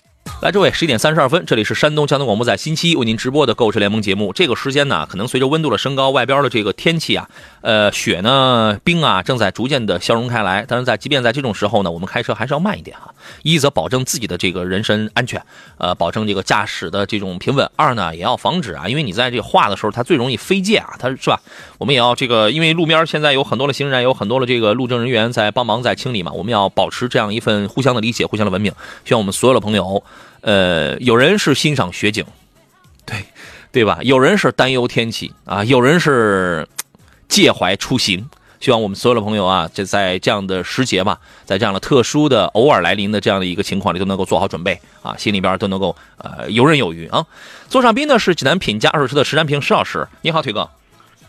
[0.41, 4.33] 来，诸位，十一点三十二分，这里是山东交通广播在星期一为您直播的购车联盟节目。
[4.33, 7.29] 这个时间呢，可能随着温度的升高，外边的这个天气啊，
[7.61, 10.65] 呃，雪呢、冰啊，正在逐渐的消融开来。
[10.67, 13.13] 但是在即便在这种时候呢，我们开车还是要慢一点哈。
[13.43, 15.39] 一则保证自己的这个人身安全，
[15.77, 21.39] 呃，保证这个驾驶的这种平稳；二呢，也要防止啊，因为你在这个滑的时候，它最容易飞溅啊，它是吧？
[21.77, 28.73] 我们也要这个，因为路面现在有很多的行人，有很多的这个路政人员在帮忙在清理嘛，我们要保持这样一份互相的理解、互相的文明。
[29.05, 30.03] 希望我们所有的朋友。
[30.41, 32.25] 呃，有人是欣赏雪景，
[33.05, 33.23] 对，
[33.71, 33.99] 对吧？
[34.01, 36.67] 有人是担忧天气啊，有人是
[37.27, 38.27] 介怀出行。
[38.59, 47.25] 希望我们所有的朋友啊，这在这样的时节嘛，在这样的特殊的偶尔来临的这样的一个情况里，都能够做好准备啊，心里边都能够呃游刃有余啊。
[47.69, 50.69] 座上宾呢是济南品家二手车的石占平石老师，你好，腿哥。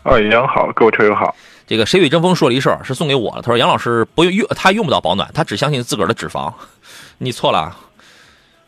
[0.03, 1.35] 哦，杨好，各位车友好。
[1.65, 3.41] 这个谁与争锋说了一事儿，是送给我的。
[3.41, 6.53] 他说杨老师不用用，他用不到保暖，他只相信自个儿的脂肪。
[7.17, 7.75] 你错了。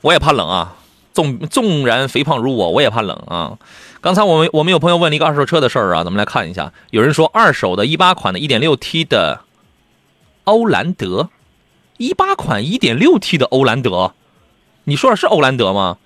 [0.05, 0.75] 我也怕冷啊，
[1.13, 3.57] 纵纵然肥胖如我，我也怕冷啊。
[4.01, 6.71] 刚才我们我们有朋友问了一个二手车的事儿啊，咱们来看一下。
[6.91, 9.41] 有人说二手的一八款的 1.6T 的
[10.43, 11.29] 欧蓝德，
[11.97, 14.13] 一八款 1.6T 的欧蓝德，
[14.83, 15.97] 你说的是欧蓝德吗？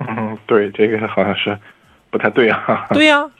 [0.00, 1.56] 嗯，对，这个好像是
[2.10, 2.86] 不太对啊。
[2.90, 3.30] 对呀，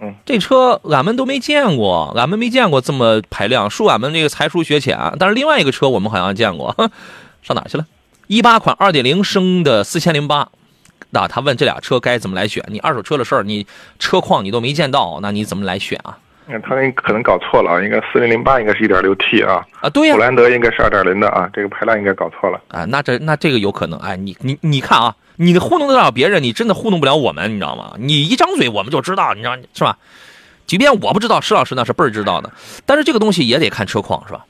[0.00, 4.98] 嗯，这车俺们都没见过，俺们没见过这么排量，恕俺们这个才疏学浅。
[5.18, 6.74] 但是另外一个车我们好像见过，
[7.44, 7.84] 上哪去了？
[8.26, 10.48] 一八款二点零升的四千零八，
[11.10, 12.64] 那他问这俩车该怎么来选？
[12.68, 13.66] 你二手车的事儿，你
[13.98, 16.18] 车况你都没见到，那你怎么来选啊？
[16.62, 22.84] 他可能搞错了啊，应该四零零八应该是一点六 T 啊啊，对呀，普兰德应该是二点零的啊，这个排量应该搞错了啊。
[22.84, 27.94] 那这那这个有可能哎，你你你看啊，你糊弄得了别人，你真的糊弄不了我们，你知道吗？
[27.98, 29.98] 你一张嘴我们就知道，你知道是吧？
[30.66, 32.50] 即便我不知道，石老师那是倍儿知道的，
[32.84, 34.44] 但是这个东西也得看车况，是吧？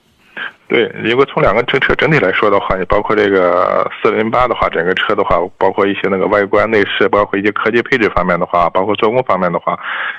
[0.68, 9.78] 对，如果从两个车车整体来说的话，你包括这个四零八的话，整个车的话，包括一些那个外观内饰，包括一些科技配置方面的话，包括做工方面的话，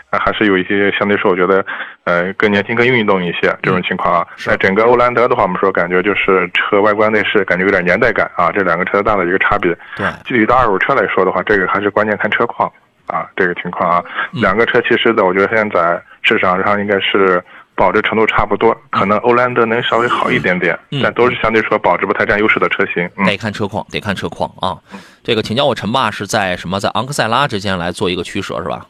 [0.10, 1.66] 啊，还是有一些相对说，我觉得，
[2.06, 4.28] 呃，更年轻、更运动一些这种情况啊。
[4.46, 9.78] 那整个欧蓝德的话，我们说感觉就是车外观内饰感觉有点年代感啊，这两个车大的一个差别。
[9.98, 12.72] 对，具体到二手车来说的话，这个还是关键看车况
[13.08, 17.44] 啊，这个情况啊，两个车其实的，我觉得现在市场上应该是。
[17.78, 23.08] 保值程度差不多，可能欧蓝德能稍微好一点点，但都是相对说保值不太占优势的车型。
[23.24, 24.82] 得看车况，得看车况啊。
[25.24, 28.88] 这个请教我陈爸是在什么在昂克赛拉之间来做一个取舍是吧？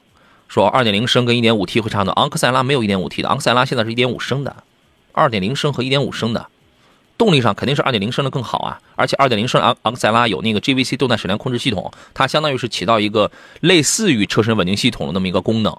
[0.47, 4.56] 说二点零升跟一点五 T 会差多，昂克赛拉没有一点五 T 的，昂克赛拉现在是一点五升的，
[5.12, 6.47] 二点零升和一点五升的
[7.17, 8.80] 动力上肯定是二点零升的更好啊。
[8.95, 15.78] 而且二点零升昂昂克赛拉有那个 GVC 动态矢量控制系统，它相当于是起到一个类似于车身稳定系统的那么一个功能。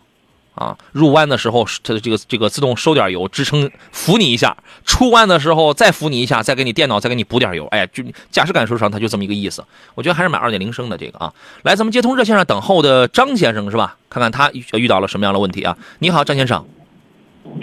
[0.59, 7.67] 啊，入弯的时候，它的这个这个自动收点油支撑扶你一下；出弯的时候再扶你一下，再给你电脑再给你补点油。
[7.69, 9.65] 哎，就驾驶感受上它就这么一个意思。
[9.95, 11.33] 我觉得还是买二点零升的这个啊。
[11.63, 13.97] 来，咱们接通热线上等候的张先生是吧？
[14.11, 15.77] 看看他遇到了什么样的问题啊？
[16.01, 16.67] 你好，张先生。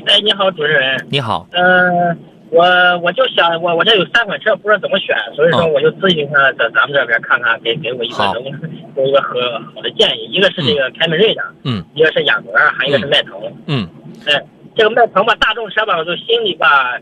[0.08, 1.06] 哎，你好，主持人。
[1.10, 1.48] 你好。
[1.52, 2.35] 嗯。
[2.56, 8.44] 我我就想我我这有三款车不知道怎么选，所以说我就咨询他在咱们这边看看，给给我一个能
[8.96, 9.36] 给一个很
[9.74, 10.32] 好的建议。
[10.32, 13.34] 一个是这个凯美瑞的，嗯，一个是雅阁，还一个是迈腾，
[13.68, 13.88] 嗯，
[14.26, 14.42] 哎，
[14.76, 16.98] 这个迈腾吧，大众车吧，我就心里吧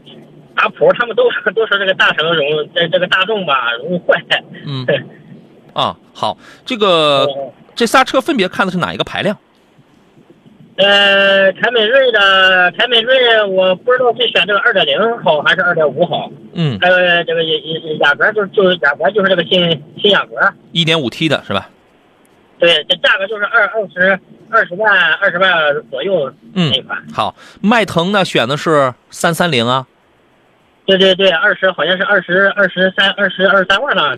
[0.56, 4.20] 打谱，他们都说 都说这个大城容这这个大众吧容易坏，
[4.66, 4.86] 嗯，
[5.74, 6.36] 啊，好，
[6.66, 7.28] 这个
[7.76, 9.38] 这仨车分别看的是哪一个排量？
[10.76, 16.32] 呃，凯美瑞的凯美瑞，我不知道是选这个二点零好还是二点五好。
[16.54, 20.36] 嗯，还有这个雅雅阁，就是就是雅阁，就是这个新新雅阁，
[20.72, 21.70] 一点五 T 的是吧？
[22.58, 25.52] 对，这价格就是二二十二十万二十万
[25.92, 26.98] 左右那款。
[27.14, 29.86] 好，迈腾呢选的是三三零啊。
[30.86, 34.18] 对对对，二十好像是二十二十三二十二三万了。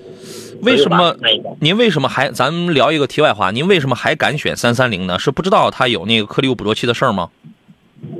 [0.64, 1.16] 为什么？
[1.60, 2.30] 您为什么还？
[2.30, 5.20] 咱们聊一个题外话，您为什么还敢选三三零呢？
[5.20, 7.30] 是不知道它有那个颗粒物捕捉器的事儿吗？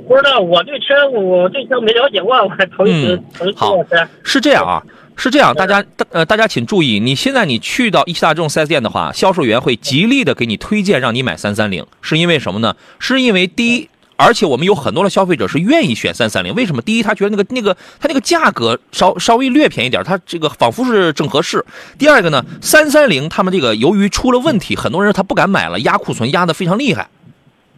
[0.06, 3.76] 不知道，我对车我对车没了解过，我还头一次头一次好，
[4.22, 4.80] 是这样啊，
[5.16, 12.76] 是这样，大家大呃大家请注意，你现在你去到一汽大众 4S 店的话，销售员会极力的给你推荐让你买三三零，是因为什么呢？
[13.00, 13.88] 是因为第一。
[14.16, 16.82] 而且我们有很多的消费者是愿意选三三零，为什么？
[16.82, 21.64] 第一，他觉得那个那个他那个价格稍稍微略便宜点，他这个仿佛是正合适。
[21.98, 27.08] 第二个呢，三三零他们这个由于出了问题，很多人他不敢买了，压库存压的非常厉害。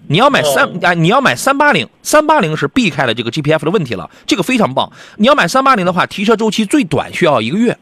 [0.07, 4.91] 你要买三啊，你要买三八零，三八零是避开了这个 GPF 的问题了，这个非常棒。
[5.17, 7.77] 你要买三八零的话，提车周期最短需要一个月。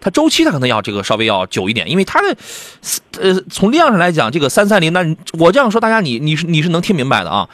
[0.00, 2.36] 它周期它可能要这个稍微要久一点，因为它的，
[3.20, 7.48] 呃，从量上来讲，这个三三零，那我这样说，大家你你是你是能听明白的啊。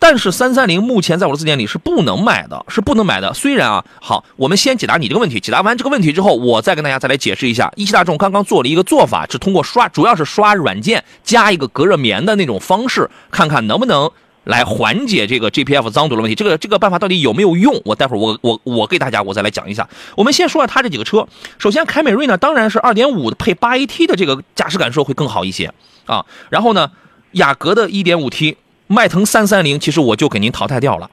[0.00, 3.32] 但是三三零目前在我的字典里是不能买的，是不能买的。
[3.34, 14.10] 虽然啊，好，我们先解答你这个问题，解答完这个问题之后，我再跟大家再来解释一下，一汽大众刚刚做了一个做法，是通过刷，主要是刷软件加一个隔热棉的那种方式，看看能不能
[14.44, 16.34] 来缓解这个 GPF 脏堵的问题。
[16.34, 17.78] 这个这个办法到底有没有用？
[17.84, 19.86] 我待会儿我我我给大家我再来讲一下。
[20.16, 25.70] 我们先说下它这几个车，首先凯美瑞呢，当然是2.5配 8AT 的这个驾驶感受会更好一些
[26.06, 26.24] 啊。
[26.48, 26.90] 然后呢，
[27.32, 28.56] 雅阁的 1.5T。
[28.92, 31.08] 迈腾三三零，其实我就给您淘汰掉了，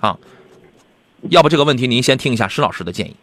[0.00, 0.18] 啊，
[1.30, 3.14] 要不这个问题您先听一下施老师的建议。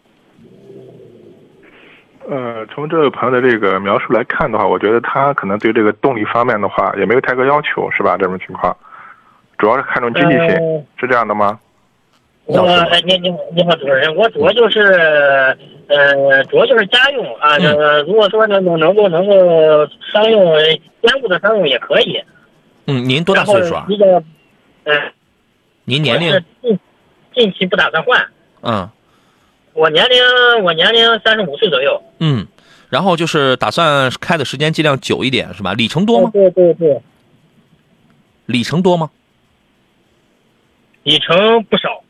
[2.30, 8.15] 呃，从这位朋友的这个描述来看的话，我觉得他可能对这个动力方面的话也没有太高要求，是吧？
[8.17, 8.73] 这种情况，
[9.58, 11.60] 主要是看重经济性，是这样的吗？
[12.45, 12.65] 我，
[13.06, 14.80] 你你你好，主持人，我主要就是，
[15.88, 17.58] 呃，主要就是家用啊。
[17.58, 20.58] 呃，如果说能能能够能够商用
[21.01, 22.23] 兼顾的商用也可以。
[22.88, 23.86] 嗯，您多大岁数啊？
[24.84, 25.13] 嗯，
[25.86, 26.32] 您年龄？
[26.62, 26.80] 近
[27.34, 28.28] 近期不打算换。
[28.62, 28.89] 嗯，
[29.74, 32.02] 我年龄我年龄三十五岁左右。
[32.20, 32.48] 嗯，
[32.89, 35.74] 然后就是打算开的时间尽量久一点，是吧？
[35.74, 36.30] 里程多吗？
[36.34, 37.02] 对对对。
[38.48, 39.10] 里程多吗？
[41.04, 42.04] 里程不少，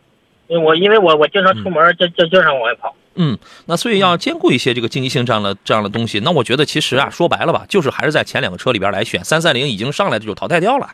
[0.48, 2.96] 因为我因为我我经常出门就就经常往外跑。
[3.16, 6.20] 嗯，那所以要兼顾一些这个经济性这样的这样的东西。
[6.22, 9.24] 那我觉得其实啊，说白了吧，就是还是在前两个车里边来选。
[9.24, 10.88] 三三零已经上来的就淘汰掉了。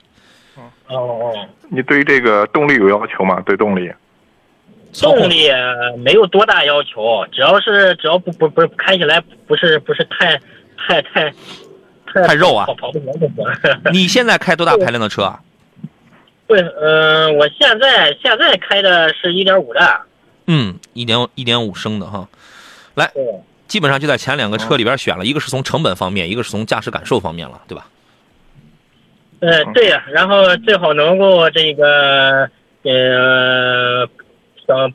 [0.87, 3.41] 哦哦，你对于这个动力有要求吗？
[3.45, 3.91] 对动力？
[4.99, 5.49] 动力
[5.97, 10.39] 没有多大要求，只要是只要不不不是开起来不是不是太
[10.75, 11.31] 太太
[12.25, 13.31] 太肉啊，跑跑不就行。
[13.93, 15.39] 你现在开多大排量的车啊？
[16.47, 20.01] 对，嗯，我现在现在开的是一点五的。
[20.47, 22.27] 嗯，一点一点五升的哈，
[22.95, 23.11] 来，
[23.67, 27.85] 基本上就在前两个车里边选了一个是从成本方面，一个是从驾驶感受方面了，对吧？
[29.41, 32.49] 呃，对呀，然后最好能够这个
[32.83, 34.07] 呃，
[34.67, 34.89] 呃，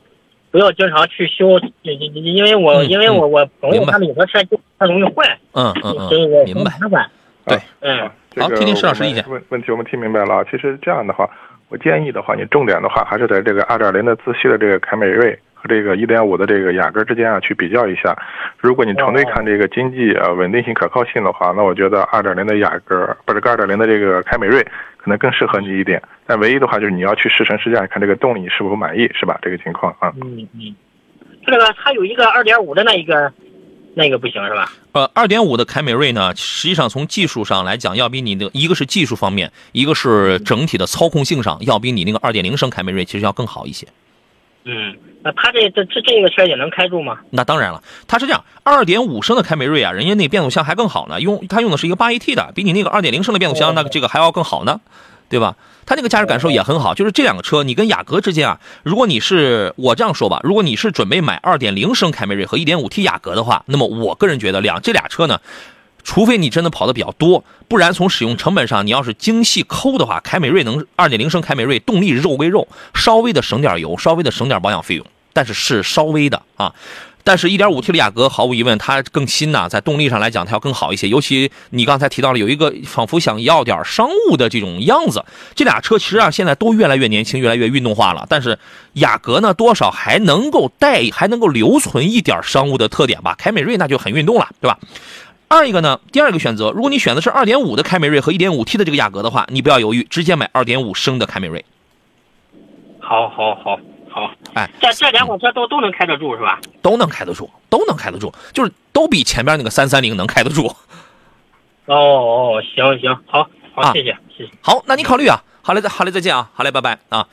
[0.49, 7.11] 不要经常去修，因为我因为我我朋友他们有的车就它容易坏，嗯嗯嗯，明白，麻烦，
[7.45, 9.23] 对，嗯，好，听听施老师意见。
[9.29, 11.29] 问问题我们听明白了，其实这样的话。
[11.73, 18.15] 我建议的话，你重点的话还是在这个二点零的自吸的这个凯美瑞和这个一点五的这个雅阁之间啊去比较一下。
[18.59, 24.61] 如果你纯粹看这个经济啊稳定性、可靠性的话，那我觉得二点零的雅阁不是2.0的这个凯美瑞
[24.97, 25.99] 可能更适合你一点。
[26.27, 29.39] 但唯一的话就是你要去试乘试驾，看这个动力你是否满意，是吧？
[29.41, 30.13] 这个情况啊。
[30.21, 30.75] 嗯嗯。
[31.47, 33.33] 这个它有一个二点五的那一个。
[33.95, 34.71] 那个不行是吧？
[34.93, 43.87] 呃，二点五的凯美瑞呢，实际上从技术上来讲，要比你的一个是技术方面，一个是整体的操控性上，要比你那个二点零升凯美瑞其实要更好一些。
[44.65, 47.19] 嗯，那它这这这这个车也能开住吗？
[47.31, 54.79] 那当然了，它是这样，二点五升的凯美瑞啊，人家那变速箱还更好呢，用它用的是一个八 AT 的，比你那个二点零升的变速箱那个这个还要更好呢，
[55.29, 55.55] 对吧？
[55.85, 65.41] 它那个驾驶感受也很好，就是这两个车，你跟雅阁之间啊，如果你是我这样说吧，如果你是准备买2.0升凯美瑞和 1.5T 雅阁的话，那么我个人觉得两这俩车呢，
[66.03, 76.73] 除非你真的跑的比较多，不然从使用成本上，你要是精细抠的话，凯美瑞能2.0升凯美瑞动力肉归肉，稍微的省点油，稍微的省点保养费用，但是是稍微的啊。
[77.25, 81.07] 但是，1.5T 的雅阁毫无疑问，它更新呐，在动力上来讲，它要更好一些。
[81.07, 85.23] 尤其你刚才提到了有一个仿佛想要点商务的这种样子，
[85.55, 88.25] 这俩车其实啊，现在都越来越年轻，越来越运动化了。
[88.29, 88.59] 但是
[88.93, 93.33] 雅阁呢，多少还能够带，还能够留存一点商务的特点吧。
[93.37, 94.77] 凯美瑞那就很运动了，对吧？
[95.47, 101.63] 二一个呢，第二个选择，如果你选的是2.5的凯美瑞和 1.5T 的这个雅阁的话，你不要犹豫，直接买2.5升的凯美瑞。
[102.99, 103.79] 好，好，好。
[104.13, 106.59] 好，哎，这这两款车都都能开得住是吧？
[106.83, 110.67] 都能开得住，都能开得住，就是都比前边那个三三零能开得住。
[111.85, 114.51] 哦哦，行行，好，好，谢谢，谢谢。
[114.61, 117.27] 好，那你考虑啊，好嘞，再好嘞，再见啊，好嘞，拜拜啊。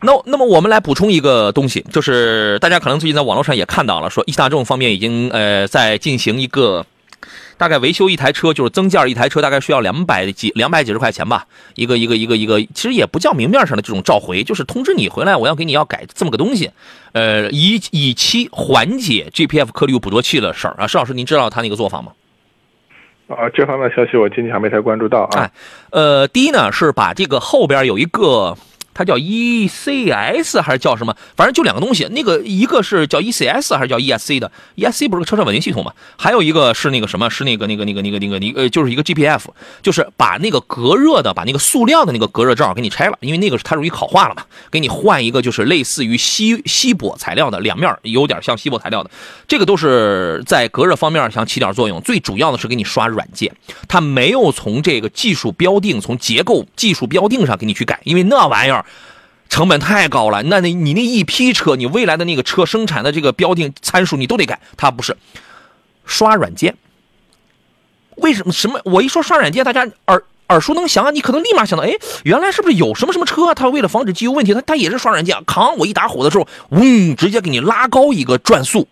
[0.00, 6.86] 那那么我们来补充一个东西，就是大家可能最近在网络上也看到了，说一汽大众方面已经呃在进行一个。
[7.58, 11.46] 大概维修一台车就是增件一台车，大概需要两百几两百几十块钱吧。
[11.74, 16.70] 一个一个一个一个，其实也不叫明面上的这种召回，就是通知你回来，我要给你要改这么个东西，
[17.12, 20.86] 呃，以以期缓解 GPF 颗粒物捕捉器的事儿啊。
[20.86, 22.12] 施老师，您知道他那个做法吗？
[23.28, 25.40] 啊，这方面消息我今天还没太关注到啊。
[25.40, 25.50] 哎，
[25.90, 28.56] 呃，第一呢是把这个后边有一个。
[28.96, 31.14] 它叫 ECS 还是叫什么？
[31.36, 35.92] 反正就两个东西，那个一个是叫 ECS 还是叫 ESC 的？ESC 不是个车身稳定系统吗？
[36.16, 37.28] 还有一个是那个什么？
[37.28, 39.42] 是那个那个那个那个那个你呃，就是一个 GPF，
[39.82, 49.10] 就是把那个隔热的，把那个塑料的那个隔热罩给你拆了，因为那个是它容易烤化了嘛，给你换一个就是类似于锡锡箔材料的，两面有点像锡箔材料的，
[49.46, 52.00] 这个都是在隔热方面想起点作用。
[52.00, 53.54] 最主要的是给你刷软件，
[53.88, 58.85] 它没有从这个技术标定、从结构技术标定上给你去改，因为那玩意儿。
[59.48, 60.42] 成本太高了。
[60.44, 64.60] 那你你那一批车，你未来的那个车生产的这个标定参数你都得改。
[64.76, 65.16] 它不是
[66.04, 66.76] 刷软件，
[68.16, 68.80] 为什么什么？
[68.84, 71.92] 我一说刷软件，大家耳耳熟能详啊，你可能立马想到，哎，
[72.22, 73.54] 原来是不是有什么什么车？
[73.54, 75.42] 它为了防止机油问题，它它也是刷软件啊。
[75.46, 78.86] 扛，我一打火的时候，嗡，直接给你拉高一个转速，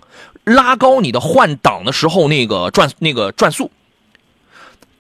[0.45, 3.71] 拉高你的换挡的时候那个转那个转速。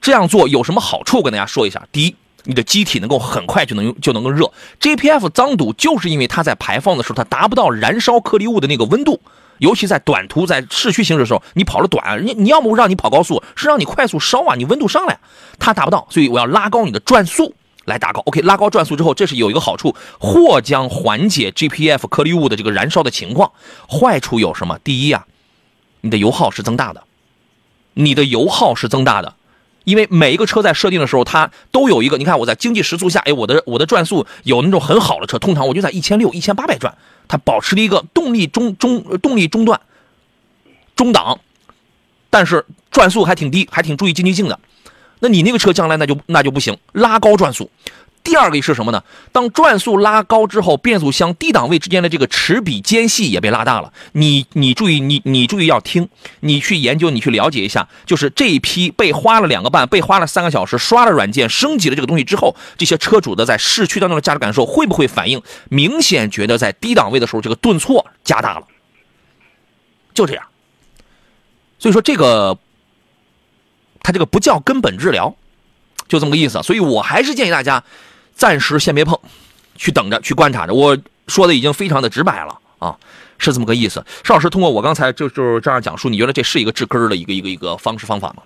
[0.00, 1.22] 这样做有什么好处？
[1.22, 1.88] 跟大家说一下。
[1.90, 2.14] 第一，
[2.44, 4.50] 你的机体能够很快就能就能够热。
[4.80, 9.20] JPF 脏堵就是因为它在排放的时候，它达不到燃烧颗粒物的那个温度，
[9.58, 15.18] 尤其在短途在市区行驶的时候，你跑的短，你你要么让你跑高速，是让你快速烧啊，你温度上来，
[15.58, 17.54] 它达不到，所以我要拉高你的转速
[17.86, 18.20] 来达高。
[18.26, 23.52] OK，拉高转速之后，这是有一个好处，或将缓解 GPF 颗粒物的这个燃烧的情况。
[23.88, 24.78] 坏处有什么？
[24.84, 25.26] 第一啊，
[26.02, 27.04] 你的油耗是增大的，
[27.94, 29.34] 你的油耗是增大的。
[29.84, 32.18] 因为每一个车在设定的时候，它都有一个。
[32.18, 36.96] 你看我在经济时速下，哎，我的我的转速有那种很好的车，通常我就在一千六、一千八百转，
[37.28, 39.80] 它保持了一个动力中中动力中段
[40.96, 41.38] 中档，
[42.30, 44.58] 但是转速还挺低，还挺注意经济性的。
[45.20, 47.70] 那你那个车将来那就那就不行，拉高转速。
[48.24, 49.04] 第二个是什么呢？
[49.32, 53.92] 当转速拉高之后，变速箱低档位之间的这个齿比间隙也被拉大了。
[54.12, 56.08] 你你注意，你你注意要听，
[56.40, 68.66] 你去研究，你去了解一下，就是这一批被花了两个半，被花了三个小时刷了软件升级了这个东西之后，这些车主的在市区当中的驾驶感受会不会反应明显觉得在低档位的时候这个顿挫加大了？
[70.14, 70.46] 就这样。
[71.78, 72.58] 所以说这个，
[74.02, 75.36] 它这个不叫根本治疗，
[76.08, 76.62] 就这么个意思。
[76.62, 77.84] 所以我还是建议大家。
[78.34, 79.18] 暂时先别碰，
[79.76, 80.74] 去等着，去观察着。
[80.74, 80.96] 我
[81.28, 82.94] 说的已经非常的直白了啊，
[83.38, 84.04] 是这么个意思。
[84.24, 88.42] 邵老师，通过我刚才就就是这样讲述，你觉得这是一个治根儿的一个一个一个方式方法吗？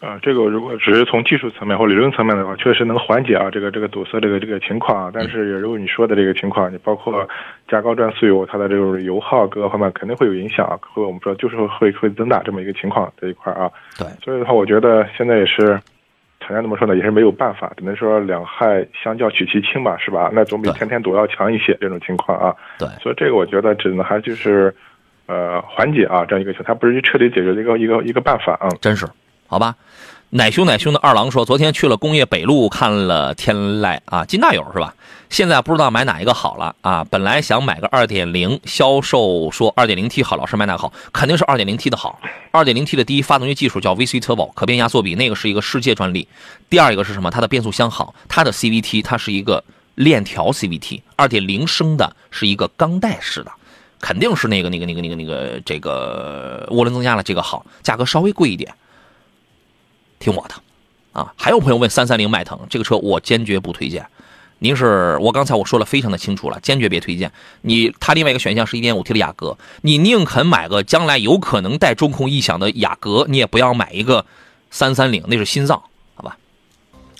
[0.00, 5.10] 啊，这个如果只是从技术层面或理论层面的话，确实能缓解啊这个这个堵塞这个这个情况。
[5.12, 7.28] 但是如果你说的这个情况，你包括
[7.68, 13.68] 加高转速油，它的这种油耗各个方面肯定会有影响，会我们说就是会会增大这么一个情况这一块啊。
[13.98, 15.80] 对，所以的话，我觉得现在也是。
[16.40, 16.96] 厂家怎么说呢？
[16.96, 20.30] 也是没有办法，只能说两害相较取其轻吧，是吧？
[20.32, 21.76] 那总比天天堵要强一些。
[21.80, 24.74] 这种情况啊，对，所以这个我觉得只能还就是，
[25.26, 28.68] 呃，缓解啊这样一个情况，它不是彻底解决的一个一个一个办法啊。
[28.80, 29.06] 真是，
[29.46, 29.74] 好吧。
[30.30, 34.94] 奶凶奶凶的二郎说，昨天去了工业北路看了天籁啊，金大友是吧？
[35.30, 37.02] 现在不知道买哪一个好了啊。
[37.08, 40.92] 本来想买个二点零，销售说二点零 T 好，老师买哪个好？
[41.14, 42.20] 肯定是二点零 T 的好。
[42.50, 46.28] 二点零 T 的第一发动机技术叫 VC Turbo 可变压缩比，那个是一个世界专利。
[46.68, 47.30] 第二一个是什么？
[47.30, 49.64] 它的变速箱好，它的 CVT 它是一个
[49.94, 53.50] 链条 CVT，二点零升的是一个钢带式的，
[53.98, 58.74] 肯定是那个那个那个那个那个这个涡轮增压的这个好，价格稍微贵一点。
[60.18, 60.54] 听我的，
[61.12, 64.06] 啊，还有朋友问三三零迈腾这个车，我坚决不推荐。
[64.60, 67.30] 您是我刚才我说了非常的清楚了，坚决别推荐。
[67.62, 74.26] 你它另外一个选项是一点五 T 的雅阁，你宁肯买个将来有可能带中控异响的雅阁，你也不要买一个
[74.70, 75.84] 三三零，那是心脏。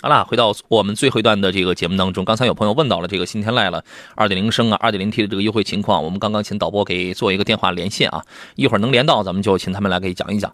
[0.01, 3.83] 好了，回到我们最后一段的这个节目当中，刚才有朋友问到了这个新天籁了，
[4.15, 8.23] 二点零升啊，二点零 T 的这个优惠情况，我们刚刚请导播给做一个电话连线啊，
[8.55, 10.53] 一会儿能连到，咱们就请他们来给讲一讲。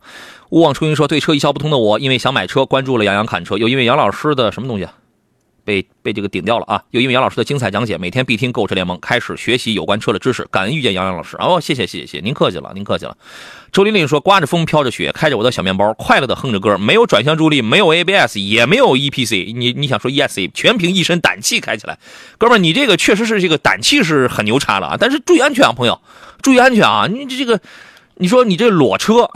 [0.50, 4.88] 勿忘初心说，对车一窍不通的我，因为想买车，关注了杨洋侃车，又因为杨老师的什么东西？
[5.64, 6.84] 被被这个顶掉了啊！
[6.92, 10.48] 又因为杨老师的精彩讲解，每天必听购车联盟，开始学习有关车的知识。
[10.52, 13.18] 感恩遇见杨洋老师哦，谢谢谢谢谢，您客气了，您客气了。
[13.76, 19.54] 周琳琳说：刮着风，飘着雪，开着我的小面包，快乐的哼着歌，没有转向助力，没有 ABS，也没有 EPC。
[19.54, 21.98] 你你想说 ESC，全凭一身胆气开起来。
[22.38, 24.98] 哥们，你这个确实是这个胆气是很牛叉了啊！
[24.98, 26.00] 但是注意安全啊，朋友，
[26.42, 27.10] 注意安全啊！
[27.12, 27.60] 你这个，
[28.16, 29.30] 你说你这裸车，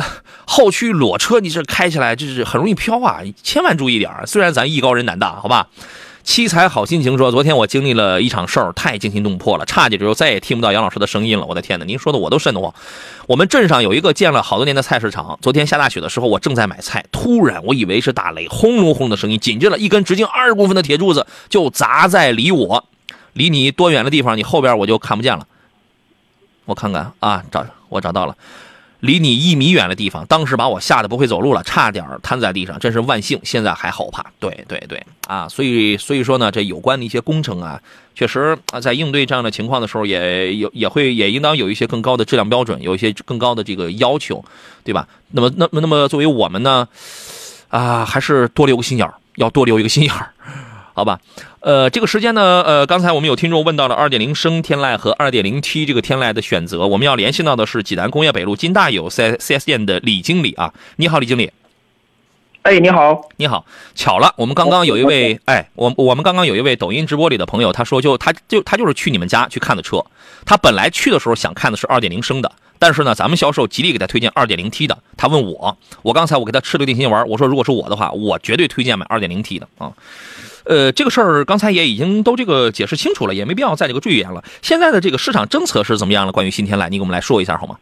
[0.45, 5.67] 后驱裸车，你这开起来就是很容易飘啊，千万注意点虽然咱艺高人胆大，好吧？
[6.29, 11.43] 七彩好心情说：“昨天我经历了一场事儿，太惊心动魄了，差几之后再也听不到杨老师的声音了。
[11.43, 12.71] 我的天哪，您说的我都瘆得慌。
[13.25, 22.85] 我们镇上有一个建了好多年的菜市场，昨天下大雪的时候，我正在买菜，突然我以为是打雷，轰隆轰隆的声音，紧接着一根直径二十公分的铁柱子就砸在离我，
[23.33, 25.47] 离你多远的地方，你后边我就看不见了。
[26.65, 28.35] 我看看啊，找我找到了。”
[28.99, 34.25] 离你一米远的地方，当时把我吓得不会走路了，差点瘫在地上，真是万幸，现在还好怕。
[34.39, 37.81] 对对对，啊，所以所以说呢，这有关的一些工程啊，
[38.13, 44.43] 确实啊，在应对这样的情况的时候，也有也会也应当有一些更高的质量标准，有一些更高的这个要求，
[44.83, 45.07] 对吧？
[45.31, 46.87] 那么那么那么作为我们呢，
[47.69, 50.13] 啊，还是多留个心眼，要多留一个心眼。
[50.93, 51.17] 好吧，
[51.61, 61.51] 呃，这个时间呢，呃，刚才我们有听众问到了二点零升天籁和二点零 T 这个天籁的选择，我们要联系到的是济南工业北路金大有 C C S 店的李经理啊，你好，李经理。
[62.61, 70.05] 哎，你好，你好，巧了，我们刚刚有一位，哎，我我们刚刚有一位抖音直播里的朋友，他说就他就他就是去你们家去看的车，
[70.45, 79.91] 他本来去的时候想看的是二点零升的，但是呢，咱们销售极力给他推荐二点零 T 的，他问我，我刚才我给他吃了个定心丸，我说如果是我的话，我绝对推荐买二点零 T 的啊，
[80.69, 84.43] 呃，这个事儿刚才也已经都这个解释清楚了，也没必要再这个赘言了。
[84.61, 86.31] 现在的这个市场政策是怎么样了？
[86.31, 87.75] 关于新天籁，你给我们来说一下好吗？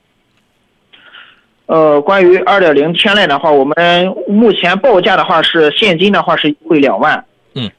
[1.66, 3.76] 呃，关于二点零天籁的话，我们
[4.26, 7.26] 目前报价的话是现金的话是会两万，
[7.56, 7.70] 嗯，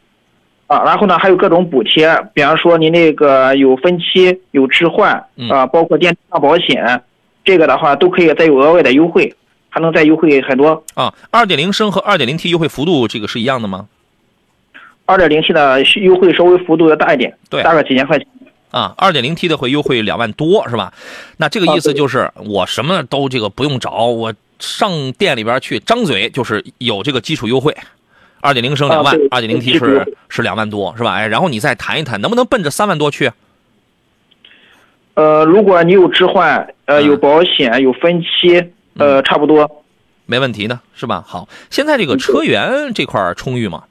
[0.66, 7.02] 啊，然后呢还有各种补贴，比方说您那个有分期、有置换，啊，包括电车保险，
[7.42, 9.34] 这个的话都可以再有额外的优惠，
[9.70, 10.84] 还能再优惠很多。
[10.92, 13.86] 啊，二点零升和二点零 T 优惠幅度这个是一样的吗？
[15.08, 18.28] 二点零 T 的优惠稍微幅度要大一点，对，大概几千块钱。
[18.70, 20.92] 啊，二点零 T 的会优惠两万多，是吧？
[21.38, 27.74] 那这个意思就是我什么都这个不用找，我上店里边去张嘴就是有这个基础优惠，
[28.42, 31.14] 二点零升两万，二点零 T 是是两万多，是吧？
[31.14, 33.32] 哎，然后你再谈一谈，能不能奔着三万多去？
[35.14, 38.62] 呃，如果你有置换，呃，有保险，有分期，
[38.98, 39.84] 呃，差不多，
[40.26, 41.24] 没问题呢，是吧？
[41.26, 43.84] 好，现在这个车源这块充裕吗？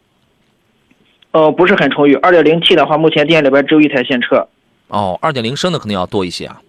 [1.31, 2.15] 呃，不是很充裕。
[2.15, 4.47] 二点零 T 的话，目前店里边只有一台现车。
[4.87, 6.61] 哦，二点零升的可能要多一些啊。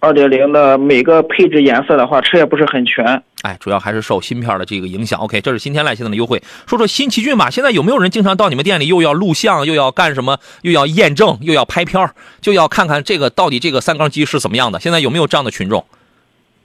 [0.00, 3.22] 二点零的每个配置颜色的话，车也不是很全。
[3.40, 5.18] 哎，主要还是受芯片的这个影响。
[5.20, 6.42] OK，这是新天籁现在的优惠。
[6.66, 12.10] 说说新奇骏吧，现在有没有人经常到你们店里又要录像，又要干什么，又要验证，又要拍片
[12.42, 14.78] 就要看看这个到底这个三缸机是怎么样的？
[14.78, 15.82] 现在有没有这样的群众？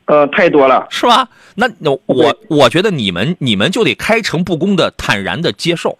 [0.06, 1.30] 呃，太多了，是吧？
[1.56, 5.98] 那那我我觉得你们你们就得开诚布公的坦然的接受。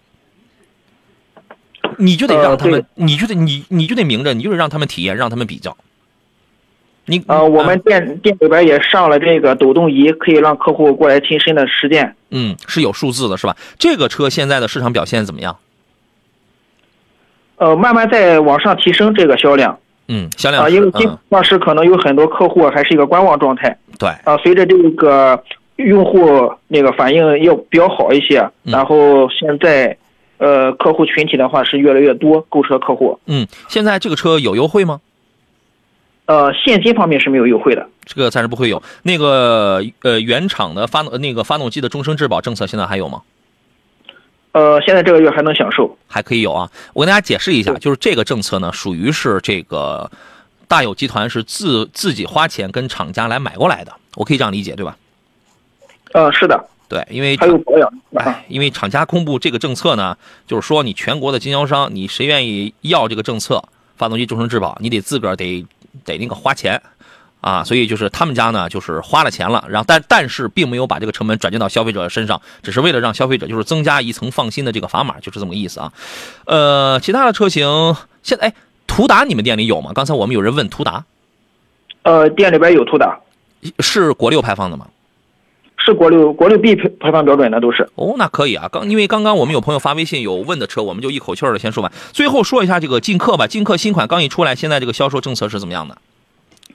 [2.00, 5.76] 你就得让他们，你就得你你就得明着，你就得让他们体验，让他们比较。
[7.06, 12.16] 你呃，我们店店里边也上了这个抖动仪，可以让客户过来亲身的实践。
[12.30, 13.58] 嗯，是有数字的，是吧？
[13.78, 15.58] 这个车现在的市场表现怎么样？
[17.58, 19.78] 呃，慢慢在往上提升这个销量。
[20.08, 23.78] 嗯，销量啊，因为今当时可能有很多客户还是一个观望状态。
[23.98, 25.44] 对啊，随着这个
[25.76, 29.98] 用户那个反应要比较好一些，然后现在。
[30.40, 33.20] 呃，客户群体的话是越来越多，购车客户。
[33.26, 35.02] 嗯，现在这个车有优惠吗？
[36.26, 38.82] 呃，现金方面是没有优惠的，这个暂时不会有。
[39.04, 43.22] 那个呃，原厂的发动那个发动机的终身质保政策现在还有吗？
[44.54, 46.70] 呃，现在这个月还能享受，还可以有啊。
[46.94, 50.10] 我跟大家解释一下，就是这个政策呢，属于是这个
[50.68, 54.96] 大有集团是自自己花钱跟厂家来买过来的，我可以这样理解对吧？
[56.14, 56.64] 呃，是的。
[56.90, 60.18] 对，因为还有保养，哎，因为厂家公布这个政策呢，
[60.48, 63.64] 就是说你全国的经销商，你谁愿意要这个政策，
[63.96, 65.64] 发动机终身质保，你得自个儿得
[66.04, 66.82] 得那个花钱，
[67.42, 75.94] 啊，所以就是他们家呢，就是花了钱了，然后但但是并没有把这个成本转嫁到消费者身上，只是为了让消费者就是增加一层放心的这个砝码，就是这么个意思啊。
[76.46, 78.54] 呃，其他的车型现在，哎，
[78.88, 79.92] 途达你们店里有吗？
[79.94, 81.06] 刚才我们有人问途达，
[82.02, 83.20] 呃，店里边有途达，
[83.78, 84.88] 是国六排放的吗？
[85.84, 88.70] 是国六国六 B 排排放标准的都是哦，那可以啊。
[88.72, 91.92] 刚因为刚刚我们有朋友发微信有问的车，我们就一口气儿的先说完。
[92.12, 95.98] 最后说一下这个劲客吧，劲客新款刚一出来，现在这个销售政策是怎么样的？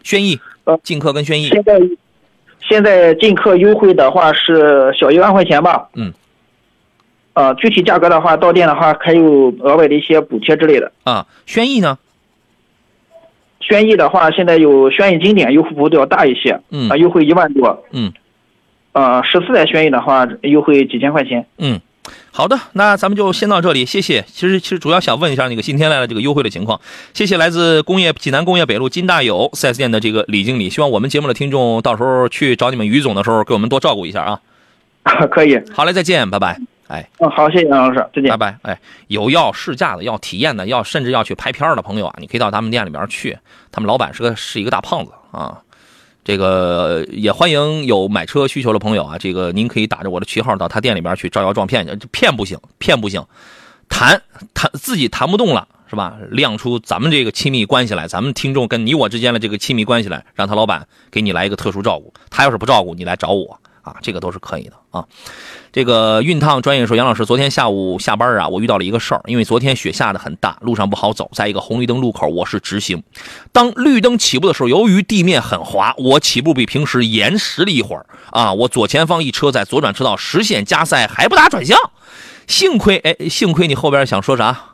[0.03, 1.49] 轩逸，呃，劲客跟轩逸。
[1.49, 1.81] 现在
[2.61, 5.89] 现在劲客优惠的话是小一万块钱吧？
[5.95, 6.13] 嗯。
[7.35, 10.93] 呃，具体价格的话，到店的话还有额外的一些补贴之类的。
[11.03, 11.99] 啊，轩逸呢？
[13.61, 18.13] 轩逸的话，现在有轩逸经典优惠幅度要大一些，嗯，啊，优惠一万多，嗯。
[18.95, 21.45] 呃，十四代轩逸的话，优惠几千块钱。
[21.59, 21.81] 嗯，
[22.31, 24.25] 好的，那咱们就先到这里，谢谢。
[24.29, 26.81] 其实其实主要想问一下那个新天籁的这个优惠的情况。
[27.13, 34.41] 谢谢来自工业济南工业北路金大友 4S 店的这个李经理，希望我们节目的听众到时候去找你们于总的时候，给我们多照顾一下啊。
[35.31, 36.57] 可以，好嘞，再见，拜拜。
[36.87, 38.57] 哎，嗯，好，谢谢杨老师，再见，拜拜。
[38.63, 38.79] 哎，
[39.09, 43.37] 有要试驾的，要体验的，要甚至要去拍片的朋友啊，你可以到他们店里边去，
[43.73, 45.59] 他们老板是个是一个大胖子啊。
[46.25, 53.23] 这个也欢迎有买车需求的朋友啊，这个您可以打着我的旗号到他店里边去招摇撞骗去，骗不行，骗不行，
[53.91, 54.23] 谈
[54.55, 56.17] 谈自己谈不动了是吧？
[56.31, 63.61] 亮出咱们这个亲密关系来，咱们听众跟你我之间的这个亲密关系来，让他老板给你来一个特殊照顾，他要是不照顾你来找我。
[63.85, 65.05] 啊，这个都是可以的啊。
[65.73, 73.03] 这个熨烫专业说，杨老师，昨天下午下班啊，我遇到了一个事儿，因为昨天雪下的很大，路上不好走，在一个红绿灯路口，我是直行。
[73.53, 78.53] 当绿灯起步的时候，由于地面很滑，我起步比平时延时了一会儿啊。
[78.53, 81.77] 我左前方一车在左转车道实线加塞，还不打转向，
[82.47, 84.74] 幸亏哎，幸亏你后边想说啥？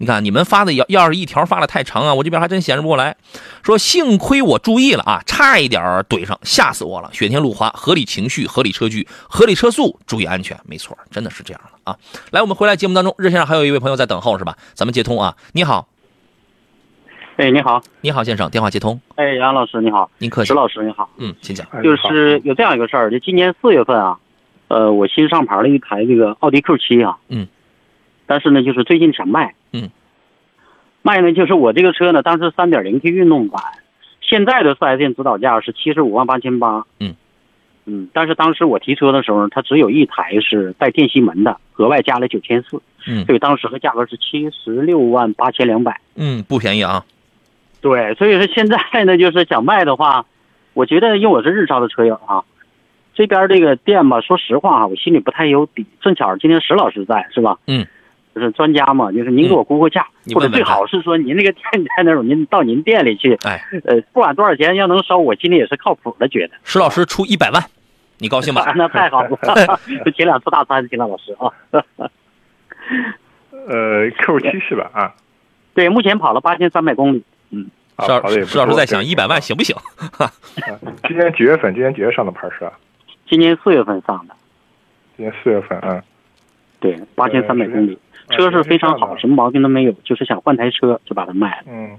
[0.00, 3.14] 你看你们发的要要是一条发的太长啊，我这边还真显示不过来。
[3.62, 7.10] 说幸亏我注意了啊，差一点怼上，吓死我了。
[7.12, 11.98] 雪天路滑，合理情绪，合理车距，合理车速，注意安全，没错，真的是这样的啊。
[12.30, 14.56] 来，我们回来节目当中，热线上还有一位朋友在等候是吧？
[14.72, 15.86] 咱们接通啊，你好。
[17.36, 18.98] 哎，你好，你好，先生，电话接通。
[19.16, 20.48] 哎，杨老师你好，您客气。
[20.48, 21.66] 石老师你好，嗯，请讲。
[21.82, 24.18] 就是有这样一个事儿，就今年四月份啊，
[24.68, 27.46] 呃，我新上牌了一台这个奥迪 Q 七啊，嗯，
[28.24, 29.54] 但是呢，就是最近想卖，嗯，
[31.02, 33.62] 卖呢，就是我这个车呢，当时三点零 T 运动版，
[34.20, 37.14] 现在的四 S 店指导价是七十五万八千八，嗯，
[37.86, 47.04] 嗯，但是当时我提车的时候，它只有一台是带电吸门的，额外加了九千四，嗯，所以当时的价格是七十六万八千两百，嗯，不便宜啊。
[47.80, 50.26] 对，所以说现在呢，就是想卖的话，
[50.74, 52.44] 我觉得因为我是日超的车友啊，
[53.14, 55.86] 这边这个店吧，说实话啊，我心里不太有底。
[56.02, 57.58] 正巧今天石老师在，是吧？
[57.66, 57.86] 嗯，
[58.34, 61.62] 就是专家嘛，就是您给我估估价，或者最好是说您那个店
[61.96, 66.54] 在那种，您到您店里去，哎，呃，不管多少钱，要能收，我心里也是靠谱的，觉得。
[66.64, 67.62] 石老师出一百万，
[68.18, 68.72] 你高兴吧？
[68.76, 69.38] 那太好了，
[70.16, 71.50] 请两次大餐，请老师啊。
[73.68, 74.90] 呃，Q 七是吧？
[74.94, 75.14] 啊，
[75.74, 77.22] 对，目前跑了八千三百公里。
[77.50, 77.66] 嗯，
[77.98, 79.76] 石老石老师在想一百万行不行？
[81.06, 81.74] 今年几月份？
[81.74, 82.72] 今年几月上的牌是吧？
[83.28, 84.34] 今年四月份上的。
[85.16, 86.02] 今年四月份啊。
[86.80, 87.98] 对，八千三百公里，
[88.30, 91.64] 车是非常好，什么毛病都没有，就是想换台车就把它卖了。
[91.68, 91.98] 嗯，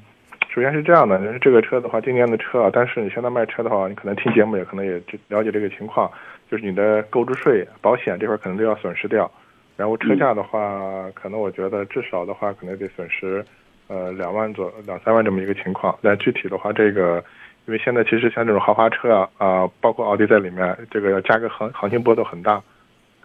[0.49, 6.09] 首先是这样的，这个车的话，今年的车啊，但是你现在卖车的话，你可能听节目也可能也了解这个情况，
[6.49, 9.29] 就是你的购置税、保险这块可能都要损失掉，
[9.77, 13.43] 然后车价的话，可能我觉得至少的话可能得损失。
[13.87, 17.21] 呃，两万左两三万这么一个情况，但具体的话，这个
[17.65, 22.61] 因为现在其实像这种豪华车啊啊，包括奥迪在里面，这个要价格行行情波动很大，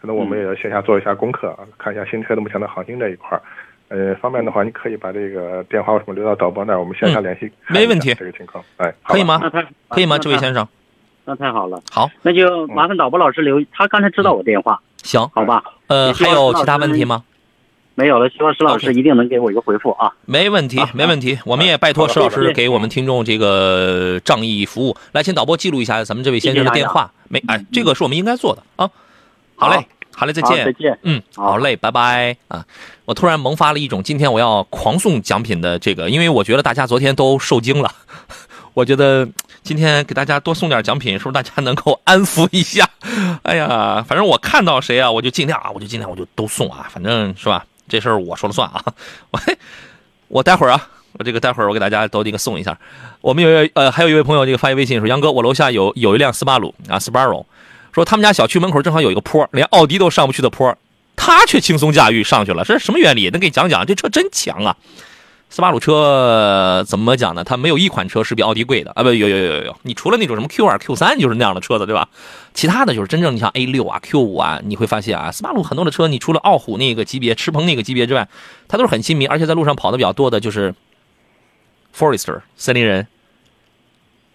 [0.06, 3.42] 可能我们也要线下做一下功课啊，看一下新车的目前的行情这一块儿。
[3.88, 7.50] 呃，方便的话，你可以把这个电话什么留到导播那儿，我们线下联系。
[7.66, 9.40] 没问题，这个情况，哎，可以吗？
[9.42, 10.16] 那太可以吗？
[10.16, 10.68] 这位先生，
[11.24, 11.82] 那太好了。
[11.90, 14.80] 好，那就麻烦导播老师留，他刚才知道我电话。
[15.02, 15.64] 行，好吧。
[15.88, 17.24] 呃，还有其他问题吗？
[17.96, 20.12] 没有了，希望石老师一定能给我一个回复啊！
[20.24, 24.96] 没问题，没问题，我们也拜托石老师给我们听众这个仗义服务。
[25.10, 27.10] 来，请导播记录一下咱们这位先生的电话。
[27.28, 28.88] 没，哎，这个是我们应该做的啊。
[29.58, 29.88] 好嘞，
[30.18, 30.98] 好嘞，再见，再见。
[31.02, 32.64] 嗯，好嘞，拜拜啊！
[33.04, 37.92] 我突然萌发了一种今天我要狂送奖品的这个，因为我觉得大家昨天都受惊了，
[38.72, 39.28] 我觉得
[39.62, 42.88] 今天给大家多送点奖品，是不是大家能够安抚一下？
[43.44, 47.66] 哎呀，反正我看到谁啊，我就尽量啊，我就尽量我就都送啊，反正是吧？
[47.86, 48.82] 这事儿我说了算啊！
[49.30, 49.40] 我
[50.28, 52.76] 我待会儿啊，我这个待会儿我给大家都那个送一下。
[53.20, 57.44] 我们有呃还有一位朋友这个发一微信说：“杨哥，我楼下有有一辆斯巴鲁啊，斯巴鲁，
[57.96, 60.76] 说他们家小区门口正好有一个坡，连奥迪都上不去的坡，
[61.16, 63.30] 他却轻松驾驭上去了，这是什么原理？
[63.30, 63.86] 能给你讲讲？
[63.86, 64.76] 这车真强啊！
[65.48, 67.42] 斯巴鲁车怎么讲呢？
[67.42, 69.02] 它没有一款车是比奥迪贵的啊！
[69.02, 72.10] 不，有有有有有，你除了那种什么 Q 二、Q 三就是那样的车子，对吧？
[72.52, 78.28] 其他的就是真正你像 A 六啊、Q 五啊，你会发现啊，斯巴鲁很多的车，你除了傲虎那个级别、驰鹏那个级别之外，
[78.68, 80.74] 它都是很亲民，而且在路上跑的比较多的就是
[81.96, 83.06] Forester 森林人，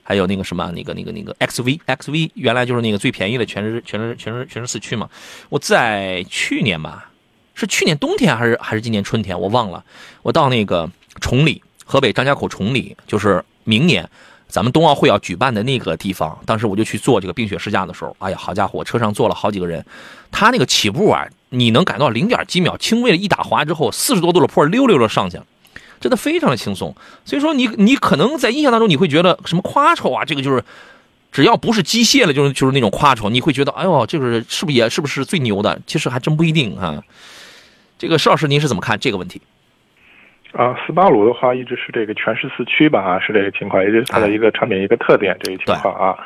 [0.04, 5.10] 还有那个什么那个那个那个 XV，XV 原来就是那个最便宜的，全是全是全是全是四驱嘛。
[5.49, 7.10] 我在去年吧，
[7.56, 9.84] 是去年冬天还是还是今年春天，我忘了，
[10.22, 10.89] 我到那个。
[11.20, 14.10] 崇礼，河北张家口崇礼，就是明年
[14.47, 16.39] 咱们冬奥会要举办的那个地方。
[16.45, 19.86] 当时我就去做这个冰雪试驾的时候，哎呀，好家伙，车上坐了好几个人。
[20.32, 25.45] 他那个起步啊，你能感到零点几秒，轻微的一打滑之后，四十多度的坡溜溜的上去了，
[26.02, 26.93] 真的非常的轻松。
[27.24, 30.26] 所以说，你你可能在印象当中，你会觉得什么夸丑啊？
[30.26, 30.62] 这个就是
[31.32, 35.80] 只要不是机械的，就是就是那种夸丑，你会觉得哎呦，这个是不是也是不是最牛的？
[35.86, 37.02] 其实还真不一定啊。
[37.97, 39.39] 这个石老师，您是怎么看这个问题？
[40.54, 46.18] 啊，斯巴鲁的话一直是这个全时四驱吧，是这个情况，也就是它的一个产品一个特点，这个情况啊。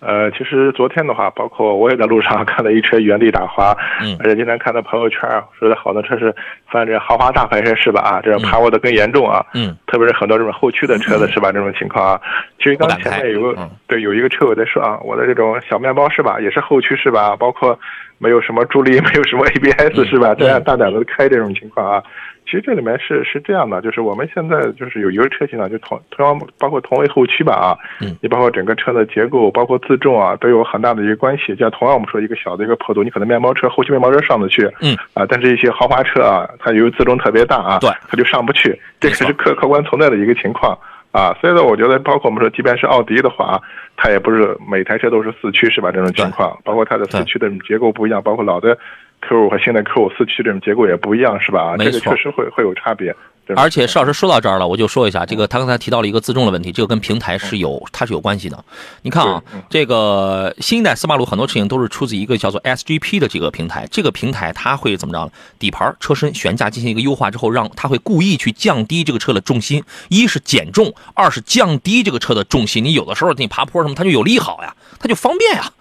[0.00, 5.20] 呃，其实昨天的话，包括我也在路上 看到一车原地打滑，嗯，而且今天看到朋友圈
[5.58, 6.34] 说的好多车是
[6.70, 8.00] 翻这豪华大牌车是吧？
[8.00, 11.50] 啊，这种趴窝的更严重啊，嗯，特别是很多这种后驱的车子是吧？
[11.50, 12.20] 这种情况啊，
[12.58, 17.34] 其实刚前面有个对有一个车友在说啊，我的这种小面包是吧，也是后驱是吧？
[17.36, 17.78] 包括
[18.18, 20.34] 没有什么助力， 没有什么 ABS 是吧？
[20.34, 22.02] 这样大胆的开这种情况啊。
[22.44, 31.54] 其实这里面是是这样的，就是我们现在就是有一个车型啊，就同同样包括同为后驱吧啊，嗯，你包括整个车的结构，包括自重啊，都有很大的一个关系。
[31.56, 34.96] 像同样我们说一个小的一个坡度，你可能面包车后驱面包车上得去，嗯。
[35.12, 40.76] 啊，但是一些豪华车啊，它由于自重特别大啊，对，它就上不去，这个是客客观存在的一个情况
[41.12, 41.36] 啊。
[41.40, 43.60] 所以呢，我觉得包括我们说，即便是奥迪的话，
[43.96, 45.90] 它也不是每台车都是四驱是吧？
[45.92, 48.78] 这种情况，包括它的四驱的结构不一样，包括老的。
[49.22, 51.74] Q 五和现在 Q 五四驱这种结构也不一样，是吧？
[51.76, 53.14] 没错，这个确实会会有差别。
[53.56, 58.62] 而且邵老师说到这儿了，我就说一下，这个他刚才提到了一个自重的问题，这个跟平台是有它是有关系的。
[59.00, 65.32] 你看啊，这个新一代斯巴鲁很多事情都是出自一个叫做 SGP 的这个平台，这个平台它会怎么着？
[65.58, 72.84] 底盘、车身、悬架进行一个优化之后，让它会故意去降低这个车的重心，一是减重，二是降低这个车的重心。
[72.84, 75.72] 你有的时候你爬坡什么，它就有利好呀，它就方便呀，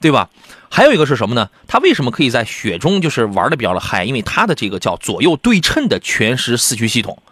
[0.00, 0.30] 对吧？
[0.70, 1.50] 还有一个是什么呢？
[1.66, 4.04] 它为什么可以在雪中就是玩的比较的嗨？
[4.04, 7.22] 因为它的这个叫左右对称的全时四驱系统，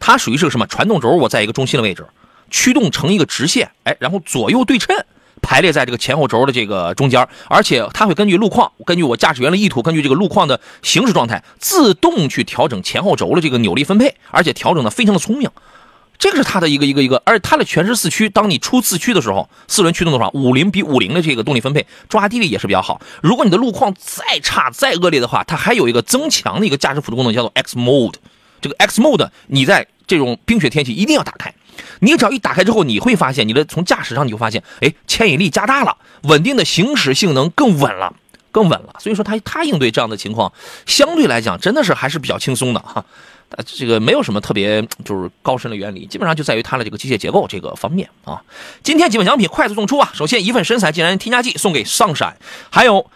[0.00, 0.66] 它属于是个什么？
[0.66, 2.06] 传动轴我在一个中心的位置，
[2.50, 4.96] 驱动成一个直线，哎，然后左右对称
[5.42, 15.50] 排列在这个前后轴的这个中间，而且它会根据路况，根据我驾驶员的意图，根据这个路况的行驶状态，自动去调整前后轴的这个扭力分配，而且调整的非常的聪明。
[16.24, 22.98] 这个是它的一个一个一个，而且它的全时四驱，当你出四驱的时候，四轮驱动的话，五菱比五菱的这个动力分配抓地力也是比较好。
[23.22, 28.14] 如果你的路况再差再恶劣的话，它还有一个增强的一个驾驶辅助功能，叫做 X Mode。
[28.62, 31.52] 这个 X Mode 你在这种冰雪天气一定要打开。
[32.00, 38.14] 你只要一打开之后，你会发现你的从驾驶上你会发现，哎，牵引力加大了，稳定的行驶性能更稳了，
[38.50, 38.96] 更稳了。
[38.98, 40.54] 所以说它它应对这样的情况，
[40.86, 43.04] 相对来讲真的是还是比较轻松的哈。
[43.50, 48.42] 呃，这个没有什么特别就是高深的原理，基本上就在于它的这个机械结构这个方面啊。
[48.82, 50.10] 今天几份奖品快速送出啊！
[50.14, 52.36] 首先一份神采竟然添加剂送给上闪，
[52.70, 53.08] 还有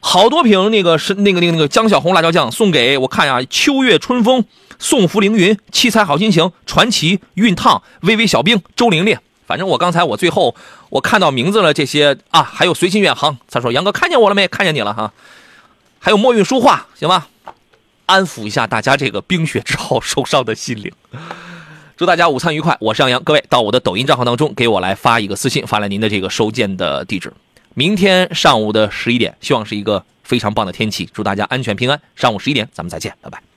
[0.00, 4.44] 好多瓶那个是那个那个那个江小红辣椒酱送给我看呀，秋月春风、
[4.78, 9.16] 送福凌云、七彩好心情、传奇、熨烫、微微小冰、周玲玲。
[9.46, 10.54] 反正我刚才我最后
[10.88, 14.48] 我看到名字了，这些啊，还有随心远航，他说杨哥看见我了没？
[14.48, 15.12] 看见你了哈。
[15.98, 17.28] 还有墨韵书画，行吧？
[18.12, 20.92] 安抚一下大家这个冰雪之后受伤的心灵，
[21.96, 22.76] 祝大家午餐愉快。
[22.78, 27.32] 我是杨洋，各位到我的抖音账号当中给我来发一个私信，发来您的这个收件的地址。
[27.72, 31.98] 明天上午的十一点，希望是一个非常棒的天气，祝大家安全平安。
[32.14, 33.51] 上午十一点，咱们再见，拜拜。